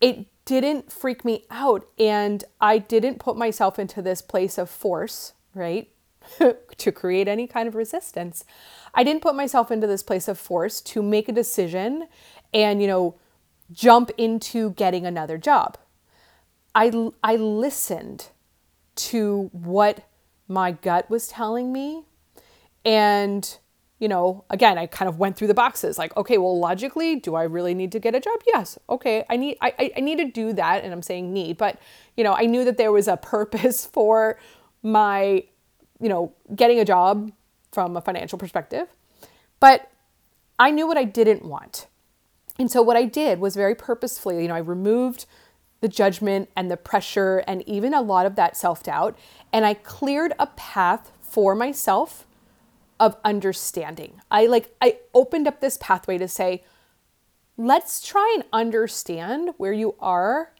it 0.00 0.26
didn't 0.48 0.90
freak 0.90 1.26
me 1.26 1.44
out 1.50 1.86
and 1.98 2.42
I 2.58 2.78
didn't 2.78 3.18
put 3.18 3.36
myself 3.36 3.78
into 3.78 4.00
this 4.00 4.22
place 4.22 4.56
of 4.56 4.70
force, 4.70 5.34
right? 5.54 5.90
to 6.78 6.90
create 6.90 7.28
any 7.28 7.46
kind 7.46 7.68
of 7.68 7.74
resistance. 7.74 8.46
I 8.94 9.04
didn't 9.04 9.20
put 9.20 9.34
myself 9.34 9.70
into 9.70 9.86
this 9.86 10.02
place 10.02 10.26
of 10.26 10.38
force 10.38 10.80
to 10.80 11.02
make 11.02 11.28
a 11.28 11.32
decision 11.32 12.08
and, 12.54 12.80
you 12.80 12.88
know, 12.88 13.16
jump 13.70 14.10
into 14.16 14.70
getting 14.70 15.04
another 15.04 15.36
job. 15.36 15.76
I, 16.74 17.10
I 17.22 17.36
listened 17.36 18.28
to 18.96 19.50
what 19.52 20.08
my 20.48 20.72
gut 20.72 21.10
was 21.10 21.28
telling 21.28 21.74
me 21.74 22.04
and 22.86 23.58
you 23.98 24.08
know, 24.08 24.44
again, 24.50 24.78
I 24.78 24.86
kind 24.86 25.08
of 25.08 25.18
went 25.18 25.36
through 25.36 25.48
the 25.48 25.54
boxes 25.54 25.98
like, 25.98 26.16
okay, 26.16 26.38
well, 26.38 26.58
logically, 26.58 27.16
do 27.16 27.34
I 27.34 27.42
really 27.42 27.74
need 27.74 27.90
to 27.92 27.98
get 27.98 28.14
a 28.14 28.20
job? 28.20 28.40
Yes. 28.46 28.78
Okay. 28.88 29.24
I 29.28 29.36
need, 29.36 29.56
I, 29.60 29.92
I 29.96 30.00
need 30.00 30.18
to 30.18 30.26
do 30.26 30.52
that. 30.52 30.84
And 30.84 30.92
I'm 30.92 31.02
saying 31.02 31.32
need, 31.32 31.56
but, 31.56 31.78
you 32.16 32.22
know, 32.22 32.34
I 32.34 32.46
knew 32.46 32.64
that 32.64 32.76
there 32.76 32.92
was 32.92 33.08
a 33.08 33.16
purpose 33.34 33.86
for 33.86 34.38
my, 34.82 35.44
you 36.00 36.08
know, 36.08 36.32
getting 36.54 36.78
a 36.78 36.84
job 36.84 37.32
from 37.72 37.96
a 37.96 38.00
financial 38.00 38.38
perspective, 38.38 38.88
but 39.58 39.90
I 40.58 40.70
knew 40.70 40.86
what 40.86 40.96
I 40.96 41.04
didn't 41.04 41.44
want. 41.44 41.86
And 42.58 42.70
so 42.70 42.82
what 42.82 42.96
I 42.96 43.04
did 43.04 43.40
was 43.40 43.54
very 43.54 43.74
purposefully, 43.74 44.42
you 44.42 44.48
know, 44.48 44.54
I 44.54 44.58
removed 44.58 45.26
the 45.80 45.88
judgment 45.88 46.50
and 46.56 46.70
the 46.70 46.76
pressure 46.76 47.38
and 47.46 47.66
even 47.68 47.94
a 47.94 48.00
lot 48.00 48.26
of 48.26 48.36
that 48.36 48.56
self 48.56 48.82
doubt. 48.82 49.16
And 49.52 49.64
I 49.64 49.74
cleared 49.74 50.32
a 50.38 50.46
path 50.48 51.12
for 51.20 51.54
myself 51.54 52.26
of 53.00 53.16
understanding. 53.24 54.20
I 54.30 54.46
like 54.46 54.74
I 54.80 54.98
opened 55.14 55.46
up 55.46 55.60
this 55.60 55.78
pathway 55.80 56.18
to 56.18 56.28
say, 56.28 56.64
let's 57.56 58.06
try 58.06 58.32
and 58.34 58.44
understand 58.52 59.50
where 59.56 59.72
you 59.72 59.94
are 60.00 60.52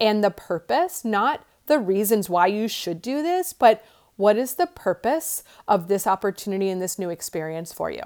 and 0.00 0.22
the 0.22 0.30
purpose, 0.30 1.04
not 1.04 1.44
the 1.66 1.78
reasons 1.78 2.28
why 2.28 2.48
you 2.48 2.68
should 2.68 3.00
do 3.00 3.22
this, 3.22 3.52
but 3.52 3.84
what 4.16 4.36
is 4.36 4.54
the 4.54 4.66
purpose 4.66 5.42
of 5.66 5.88
this 5.88 6.06
opportunity 6.06 6.68
and 6.68 6.82
this 6.82 6.98
new 6.98 7.10
experience 7.10 7.72
for 7.72 7.90
you? 7.90 8.04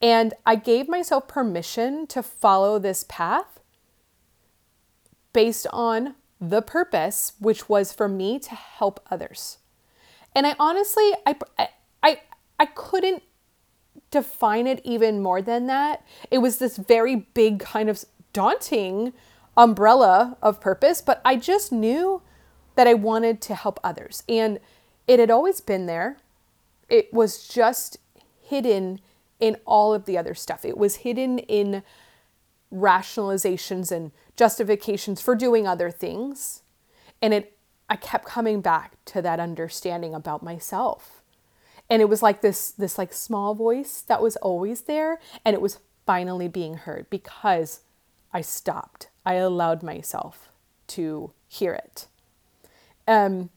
And 0.00 0.34
I 0.46 0.54
gave 0.56 0.88
myself 0.88 1.26
permission 1.26 2.06
to 2.08 2.22
follow 2.22 2.78
this 2.78 3.04
path 3.08 3.60
based 5.32 5.66
on 5.72 6.14
the 6.40 6.62
purpose, 6.62 7.32
which 7.40 7.68
was 7.68 7.92
for 7.92 8.08
me 8.08 8.38
to 8.38 8.54
help 8.54 9.00
others. 9.10 9.58
And 10.34 10.46
I 10.46 10.54
honestly, 10.58 11.12
I, 11.26 11.36
I, 12.58 12.66
couldn't 12.66 13.22
define 14.10 14.66
it 14.66 14.80
even 14.84 15.22
more 15.22 15.42
than 15.42 15.66
that. 15.66 16.04
It 16.30 16.38
was 16.38 16.58
this 16.58 16.76
very 16.76 17.16
big, 17.16 17.60
kind 17.60 17.88
of 17.88 18.04
daunting 18.32 19.12
umbrella 19.56 20.36
of 20.42 20.60
purpose, 20.60 21.00
but 21.02 21.20
I 21.24 21.36
just 21.36 21.72
knew 21.72 22.22
that 22.74 22.86
I 22.86 22.94
wanted 22.94 23.40
to 23.42 23.54
help 23.54 23.80
others. 23.82 24.22
And 24.28 24.60
it 25.06 25.18
had 25.18 25.30
always 25.30 25.60
been 25.60 25.86
there. 25.86 26.18
It 26.88 27.12
was 27.12 27.48
just 27.48 27.98
hidden 28.40 29.00
in 29.40 29.56
all 29.66 29.92
of 29.94 30.04
the 30.04 30.16
other 30.16 30.34
stuff. 30.34 30.64
It 30.64 30.78
was 30.78 30.96
hidden 30.96 31.38
in 31.40 31.82
rationalizations 32.72 33.90
and 33.90 34.12
justifications 34.36 35.20
for 35.20 35.34
doing 35.34 35.66
other 35.66 35.90
things. 35.90 36.62
And 37.20 37.34
it 37.34 37.54
I 37.90 37.96
kept 37.96 38.26
coming 38.26 38.60
back 38.60 38.96
to 39.06 39.22
that 39.22 39.40
understanding 39.40 40.14
about 40.14 40.42
myself 40.42 41.17
and 41.90 42.02
it 42.02 42.08
was 42.08 42.22
like 42.22 42.40
this 42.40 42.70
this 42.72 42.98
like 42.98 43.12
small 43.12 43.54
voice 43.54 44.02
that 44.02 44.22
was 44.22 44.36
always 44.36 44.82
there 44.82 45.18
and 45.44 45.54
it 45.54 45.60
was 45.60 45.78
finally 46.06 46.48
being 46.48 46.74
heard 46.74 47.08
because 47.10 47.80
I 48.32 48.40
stopped. 48.40 49.08
I 49.24 49.34
allowed 49.34 49.82
myself 49.82 50.48
to 50.88 51.32
hear 51.48 51.74
it. 51.74 52.06
Um, 53.06 53.50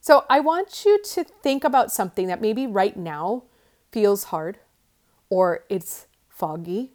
so 0.00 0.24
I 0.28 0.40
want 0.40 0.84
you 0.84 1.00
to 1.02 1.24
think 1.24 1.64
about 1.64 1.90
something 1.90 2.26
that 2.26 2.40
maybe 2.40 2.66
right 2.66 2.96
now 2.96 3.44
feels 3.92 4.24
hard 4.24 4.58
or 5.30 5.64
it's 5.68 6.06
foggy 6.28 6.92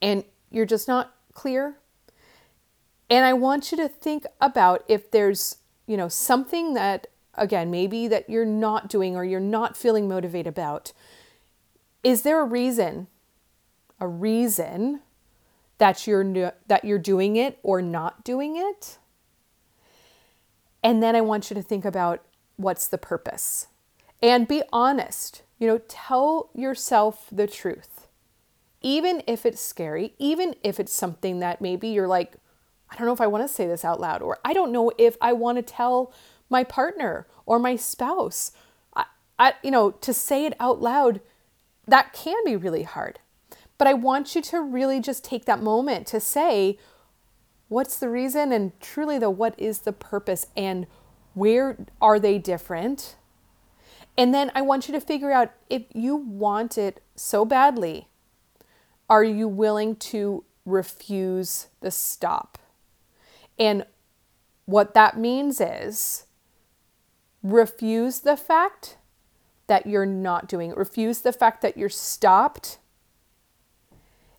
and 0.00 0.24
you're 0.50 0.66
just 0.66 0.88
not 0.88 1.14
clear. 1.32 1.76
And 3.10 3.24
I 3.24 3.32
want 3.32 3.70
you 3.70 3.78
to 3.78 3.88
think 3.88 4.26
about 4.40 4.84
if 4.88 5.10
there's, 5.10 5.56
you 5.86 5.96
know, 5.96 6.08
something 6.08 6.74
that 6.74 7.06
again, 7.40 7.70
maybe 7.70 8.08
that 8.08 8.28
you're 8.28 8.44
not 8.44 8.88
doing 8.88 9.16
or 9.16 9.24
you're 9.24 9.40
not 9.40 9.76
feeling 9.76 10.08
motivated 10.08 10.46
about, 10.46 10.92
is 12.02 12.22
there 12.22 12.40
a 12.40 12.44
reason, 12.44 13.08
a 14.00 14.06
reason 14.06 15.00
that 15.78 16.06
you're 16.06 16.52
that 16.66 16.84
you're 16.84 16.98
doing 16.98 17.36
it 17.36 17.58
or 17.62 17.80
not 17.80 18.24
doing 18.24 18.56
it. 18.56 18.98
And 20.82 21.02
then 21.02 21.16
I 21.16 21.20
want 21.20 21.50
you 21.50 21.54
to 21.54 21.62
think 21.62 21.84
about 21.84 22.22
what's 22.56 22.88
the 22.88 22.98
purpose. 22.98 23.66
And 24.22 24.46
be 24.46 24.62
honest. 24.72 25.42
You 25.58 25.66
know, 25.66 25.80
tell 25.88 26.50
yourself 26.54 27.26
the 27.32 27.48
truth. 27.48 28.06
Even 28.80 29.24
if 29.26 29.44
it's 29.44 29.60
scary, 29.60 30.14
even 30.18 30.54
if 30.62 30.78
it's 30.78 30.92
something 30.92 31.40
that 31.40 31.60
maybe 31.60 31.88
you're 31.88 32.06
like, 32.06 32.36
I 32.88 32.96
don't 32.96 33.06
know 33.06 33.12
if 33.12 33.20
I 33.20 33.26
want 33.26 33.46
to 33.46 33.52
say 33.52 33.66
this 33.66 33.84
out 33.84 34.00
loud, 34.00 34.22
or 34.22 34.38
I 34.44 34.52
don't 34.52 34.70
know 34.70 34.92
if 34.98 35.16
I 35.20 35.32
want 35.32 35.58
to 35.58 35.62
tell 35.62 36.12
my 36.48 36.64
partner 36.64 37.26
or 37.46 37.58
my 37.58 37.76
spouse. 37.76 38.52
I, 38.94 39.04
I, 39.38 39.54
you 39.62 39.70
know, 39.70 39.90
to 39.90 40.12
say 40.12 40.46
it 40.46 40.54
out 40.60 40.80
loud, 40.80 41.20
that 41.86 42.12
can 42.12 42.36
be 42.44 42.56
really 42.56 42.82
hard. 42.82 43.18
But 43.78 43.86
I 43.86 43.94
want 43.94 44.34
you 44.34 44.42
to 44.42 44.60
really 44.60 45.00
just 45.00 45.24
take 45.24 45.44
that 45.44 45.62
moment 45.62 46.06
to 46.08 46.20
say, 46.20 46.78
what's 47.68 47.98
the 47.98 48.08
reason? 48.08 48.52
And 48.52 48.78
truly, 48.80 49.18
the 49.18 49.30
what 49.30 49.54
is 49.58 49.80
the 49.80 49.92
purpose? 49.92 50.46
And 50.56 50.86
where 51.34 51.86
are 52.00 52.18
they 52.18 52.38
different? 52.38 53.16
And 54.16 54.34
then 54.34 54.50
I 54.54 54.62
want 54.62 54.88
you 54.88 54.94
to 54.94 55.00
figure 55.00 55.30
out 55.30 55.52
if 55.70 55.84
you 55.94 56.16
want 56.16 56.76
it 56.76 57.00
so 57.14 57.44
badly, 57.44 58.08
are 59.08 59.22
you 59.22 59.46
willing 59.46 59.94
to 59.96 60.44
refuse 60.66 61.68
the 61.80 61.92
stop? 61.92 62.58
And 63.58 63.86
what 64.66 64.94
that 64.94 65.16
means 65.16 65.60
is 65.60 66.26
refuse 67.42 68.20
the 68.20 68.36
fact 68.36 68.96
that 69.66 69.86
you're 69.86 70.06
not 70.06 70.48
doing 70.48 70.70
it, 70.70 70.76
refuse 70.76 71.20
the 71.20 71.32
fact 71.32 71.62
that 71.62 71.76
you're 71.76 71.88
stopped, 71.88 72.78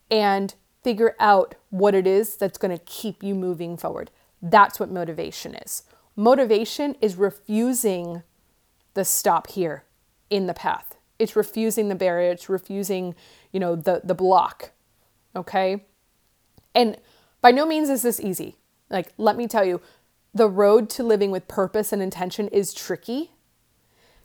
and 0.09 0.55
figure 0.83 1.15
out 1.19 1.55
what 1.69 1.93
it 1.93 2.07
is 2.07 2.35
that's 2.35 2.57
going 2.57 2.75
to 2.75 2.83
keep 2.85 3.23
you 3.23 3.35
moving 3.35 3.77
forward. 3.77 4.11
That's 4.41 4.79
what 4.79 4.89
motivation 4.89 5.55
is. 5.55 5.83
Motivation 6.15 6.95
is 7.01 7.15
refusing 7.15 8.23
the 8.93 9.05
stop 9.05 9.51
here 9.51 9.83
in 10.29 10.47
the 10.47 10.53
path. 10.53 10.97
It's 11.17 11.35
refusing 11.35 11.89
the 11.89 11.95
barrier, 11.95 12.31
it's 12.31 12.49
refusing, 12.49 13.15
you 13.51 13.59
know, 13.59 13.75
the 13.75 14.01
the 14.03 14.15
block. 14.15 14.71
Okay? 15.35 15.85
And 16.73 16.97
by 17.41 17.51
no 17.51 17.65
means 17.65 17.89
is 17.89 18.01
this 18.01 18.19
easy. 18.19 18.55
Like 18.89 19.13
let 19.17 19.35
me 19.35 19.47
tell 19.47 19.65
you, 19.65 19.81
the 20.33 20.47
road 20.47 20.89
to 20.91 21.03
living 21.03 21.31
with 21.31 21.47
purpose 21.47 21.91
and 21.91 22.01
intention 22.01 22.47
is 22.49 22.73
tricky, 22.73 23.31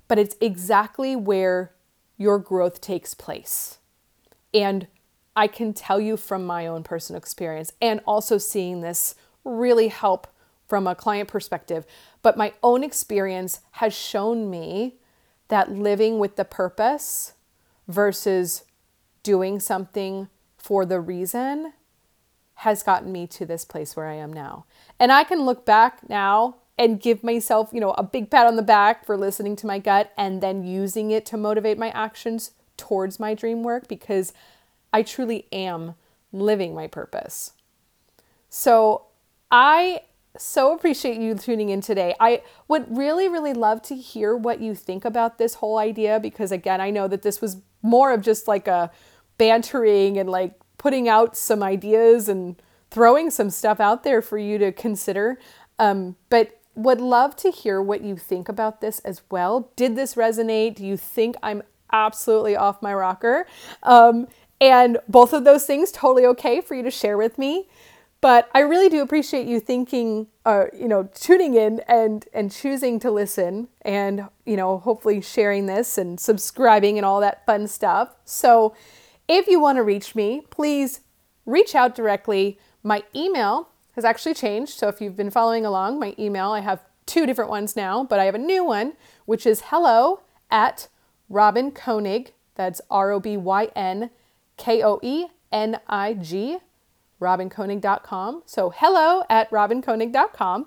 but 0.08 0.18
it's 0.18 0.36
exactly 0.40 1.16
where 1.16 1.72
your 2.16 2.38
growth 2.38 2.80
takes 2.80 3.14
place. 3.14 3.78
And 4.52 4.86
I 5.34 5.46
can 5.46 5.72
tell 5.72 6.00
you 6.00 6.16
from 6.16 6.46
my 6.46 6.66
own 6.66 6.82
personal 6.82 7.18
experience 7.18 7.72
and 7.80 8.00
also 8.06 8.38
seeing 8.38 8.80
this 8.80 9.14
really 9.44 9.88
help 9.88 10.28
from 10.68 10.86
a 10.86 10.94
client 10.94 11.28
perspective, 11.28 11.84
but 12.22 12.36
my 12.36 12.52
own 12.62 12.82
experience 12.84 13.60
has 13.72 13.94
shown 13.94 14.48
me 14.50 14.96
that 15.48 15.70
living 15.70 16.18
with 16.18 16.36
the 16.36 16.44
purpose 16.44 17.34
versus 17.88 18.64
doing 19.22 19.60
something 19.60 20.28
for 20.56 20.86
the 20.86 21.00
reason 21.00 21.72
has 22.56 22.82
gotten 22.82 23.12
me 23.12 23.26
to 23.26 23.44
this 23.44 23.64
place 23.64 23.96
where 23.96 24.06
I 24.06 24.14
am 24.14 24.32
now. 24.32 24.64
And 24.98 25.10
I 25.10 25.24
can 25.24 25.42
look 25.42 25.66
back 25.66 26.08
now 26.08 26.56
and 26.78 27.00
give 27.00 27.22
myself, 27.22 27.70
you 27.72 27.80
know, 27.80 27.92
a 27.92 28.02
big 28.02 28.30
pat 28.30 28.46
on 28.46 28.56
the 28.56 28.62
back 28.62 29.04
for 29.04 29.16
listening 29.16 29.56
to 29.56 29.66
my 29.66 29.78
gut 29.78 30.12
and 30.16 30.40
then 30.40 30.64
using 30.64 31.10
it 31.10 31.24
to 31.26 31.36
motivate 31.36 31.78
my 31.78 31.90
actions 31.90 32.52
towards 32.76 33.20
my 33.20 33.34
dream 33.34 33.62
work 33.62 33.86
because 33.88 34.32
I 34.92 35.02
truly 35.02 35.46
am 35.52 35.94
living 36.32 36.74
my 36.74 36.86
purpose. 36.86 37.52
So, 38.48 39.06
I 39.50 40.02
so 40.36 40.74
appreciate 40.74 41.20
you 41.20 41.34
tuning 41.34 41.68
in 41.68 41.80
today. 41.80 42.14
I 42.18 42.42
would 42.66 42.96
really, 42.96 43.28
really 43.28 43.52
love 43.52 43.82
to 43.82 43.94
hear 43.94 44.36
what 44.36 44.60
you 44.60 44.74
think 44.74 45.04
about 45.04 45.38
this 45.38 45.54
whole 45.54 45.78
idea 45.78 46.18
because, 46.18 46.50
again, 46.50 46.80
I 46.80 46.90
know 46.90 47.06
that 47.06 47.22
this 47.22 47.40
was 47.40 47.58
more 47.82 48.12
of 48.12 48.22
just 48.22 48.48
like 48.48 48.66
a 48.66 48.90
bantering 49.38 50.18
and 50.18 50.28
like 50.28 50.58
putting 50.85 51.09
out 51.09 51.35
some 51.35 51.62
ideas 51.62 52.29
and 52.29 52.57
throwing 52.90 53.31
some 53.31 53.49
stuff 53.49 53.81
out 53.81 54.05
there 54.05 54.20
for 54.20 54.37
you 54.37 54.59
to 54.59 54.70
consider. 54.70 55.38
Um, 55.79 56.16
but 56.29 56.61
would 56.75 57.01
love 57.01 57.35
to 57.37 57.51
hear 57.51 57.81
what 57.81 58.03
you 58.03 58.18
think 58.18 58.51
about 58.51 58.83
this 58.83 58.99
as 58.99 59.23
well. 59.31 59.70
Did 59.77 59.97
this 59.97 60.14
resonate? 60.14 60.75
Do 60.75 60.85
you 60.85 60.99
think 60.99 61.37
I'm 61.42 61.62
absolutely 61.90 62.55
off 62.55 62.83
my 62.83 62.92
rocker? 62.92 63.47
Um, 63.83 64.29
and 64.61 64.99
both 65.09 65.33
of 65.33 65.44
those 65.44 65.64
things 65.64 65.90
totally 65.90 66.27
okay 66.27 66.61
for 66.61 66.75
you 66.75 66.83
to 66.83 66.90
share 66.90 67.16
with 67.16 67.38
me. 67.38 67.66
But 68.20 68.51
I 68.55 68.59
really 68.59 68.90
do 68.90 69.01
appreciate 69.01 69.47
you 69.47 69.61
thinking, 69.61 70.27
uh, 70.44 70.66
you 70.79 70.88
know, 70.88 71.09
tuning 71.14 71.55
in 71.55 71.81
and 71.88 72.27
and 72.35 72.53
choosing 72.53 72.99
to 73.01 73.11
listen, 73.11 73.68
and 73.81 74.29
you 74.44 74.57
know, 74.59 74.77
hopefully 74.79 75.23
sharing 75.23 75.64
this 75.64 75.97
and 75.97 76.20
subscribing 76.20 76.99
and 76.99 77.07
all 77.07 77.20
that 77.20 77.47
fun 77.47 77.68
stuff. 77.68 78.16
So, 78.27 78.75
if 79.28 79.46
you 79.46 79.60
want 79.60 79.76
to 79.76 79.82
reach 79.82 80.14
me, 80.14 80.42
please 80.50 81.00
reach 81.46 81.74
out 81.74 81.94
directly. 81.94 82.58
My 82.82 83.02
email 83.14 83.68
has 83.92 84.04
actually 84.04 84.34
changed. 84.34 84.72
So 84.72 84.88
if 84.88 85.00
you've 85.00 85.16
been 85.16 85.30
following 85.30 85.64
along, 85.64 85.98
my 85.98 86.14
email, 86.18 86.50
I 86.50 86.60
have 86.60 86.82
two 87.06 87.26
different 87.26 87.50
ones 87.50 87.76
now, 87.76 88.04
but 88.04 88.18
I 88.18 88.24
have 88.24 88.34
a 88.34 88.38
new 88.38 88.64
one, 88.64 88.94
which 89.24 89.46
is 89.46 89.64
hello 89.66 90.22
at 90.50 90.88
Robyn 91.30 91.70
Koenig. 91.70 92.32
That's 92.54 92.80
R 92.90 93.12
O 93.12 93.20
B 93.20 93.37
Y 93.37 93.68
N 93.74 94.10
K 94.56 94.82
O 94.82 95.00
E 95.02 95.26
N 95.52 95.80
I 95.88 96.14
G 96.14 96.58
robynkoenig.com. 97.20 98.42
So 98.46 98.70
hello 98.70 99.24
at 99.28 99.50
robynkoenig.com. 99.50 100.66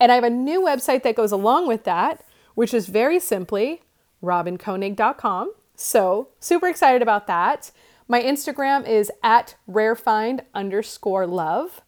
And 0.00 0.10
I 0.10 0.14
have 0.14 0.24
a 0.24 0.30
new 0.30 0.60
website 0.60 1.02
that 1.02 1.14
goes 1.14 1.32
along 1.32 1.68
with 1.68 1.84
that, 1.84 2.24
which 2.54 2.72
is 2.74 2.88
very 2.88 3.20
simply 3.20 3.82
robynkoenig.com. 4.22 5.52
So 5.76 6.28
super 6.40 6.68
excited 6.68 7.02
about 7.02 7.26
that. 7.28 7.70
My 8.08 8.22
Instagram 8.22 8.88
is 8.88 9.12
at 9.22 9.56
rarefind 9.70 10.40
underscore 10.54 11.26
love. 11.26 11.82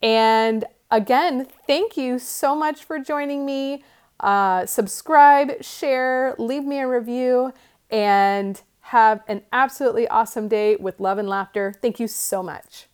And 0.00 0.64
again, 0.90 1.48
thank 1.66 1.96
you 1.96 2.20
so 2.20 2.54
much 2.54 2.84
for 2.84 3.00
joining 3.00 3.44
me. 3.44 3.82
Uh, 4.20 4.66
subscribe, 4.66 5.62
share, 5.62 6.36
leave 6.38 6.64
me 6.64 6.78
a 6.78 6.88
review, 6.88 7.52
and 7.90 8.60
have 8.80 9.22
an 9.26 9.42
absolutely 9.52 10.06
awesome 10.08 10.48
day 10.48 10.76
with 10.76 11.00
love 11.00 11.18
and 11.18 11.28
laughter. 11.28 11.74
Thank 11.82 11.98
you 11.98 12.08
so 12.08 12.42
much. 12.42 12.86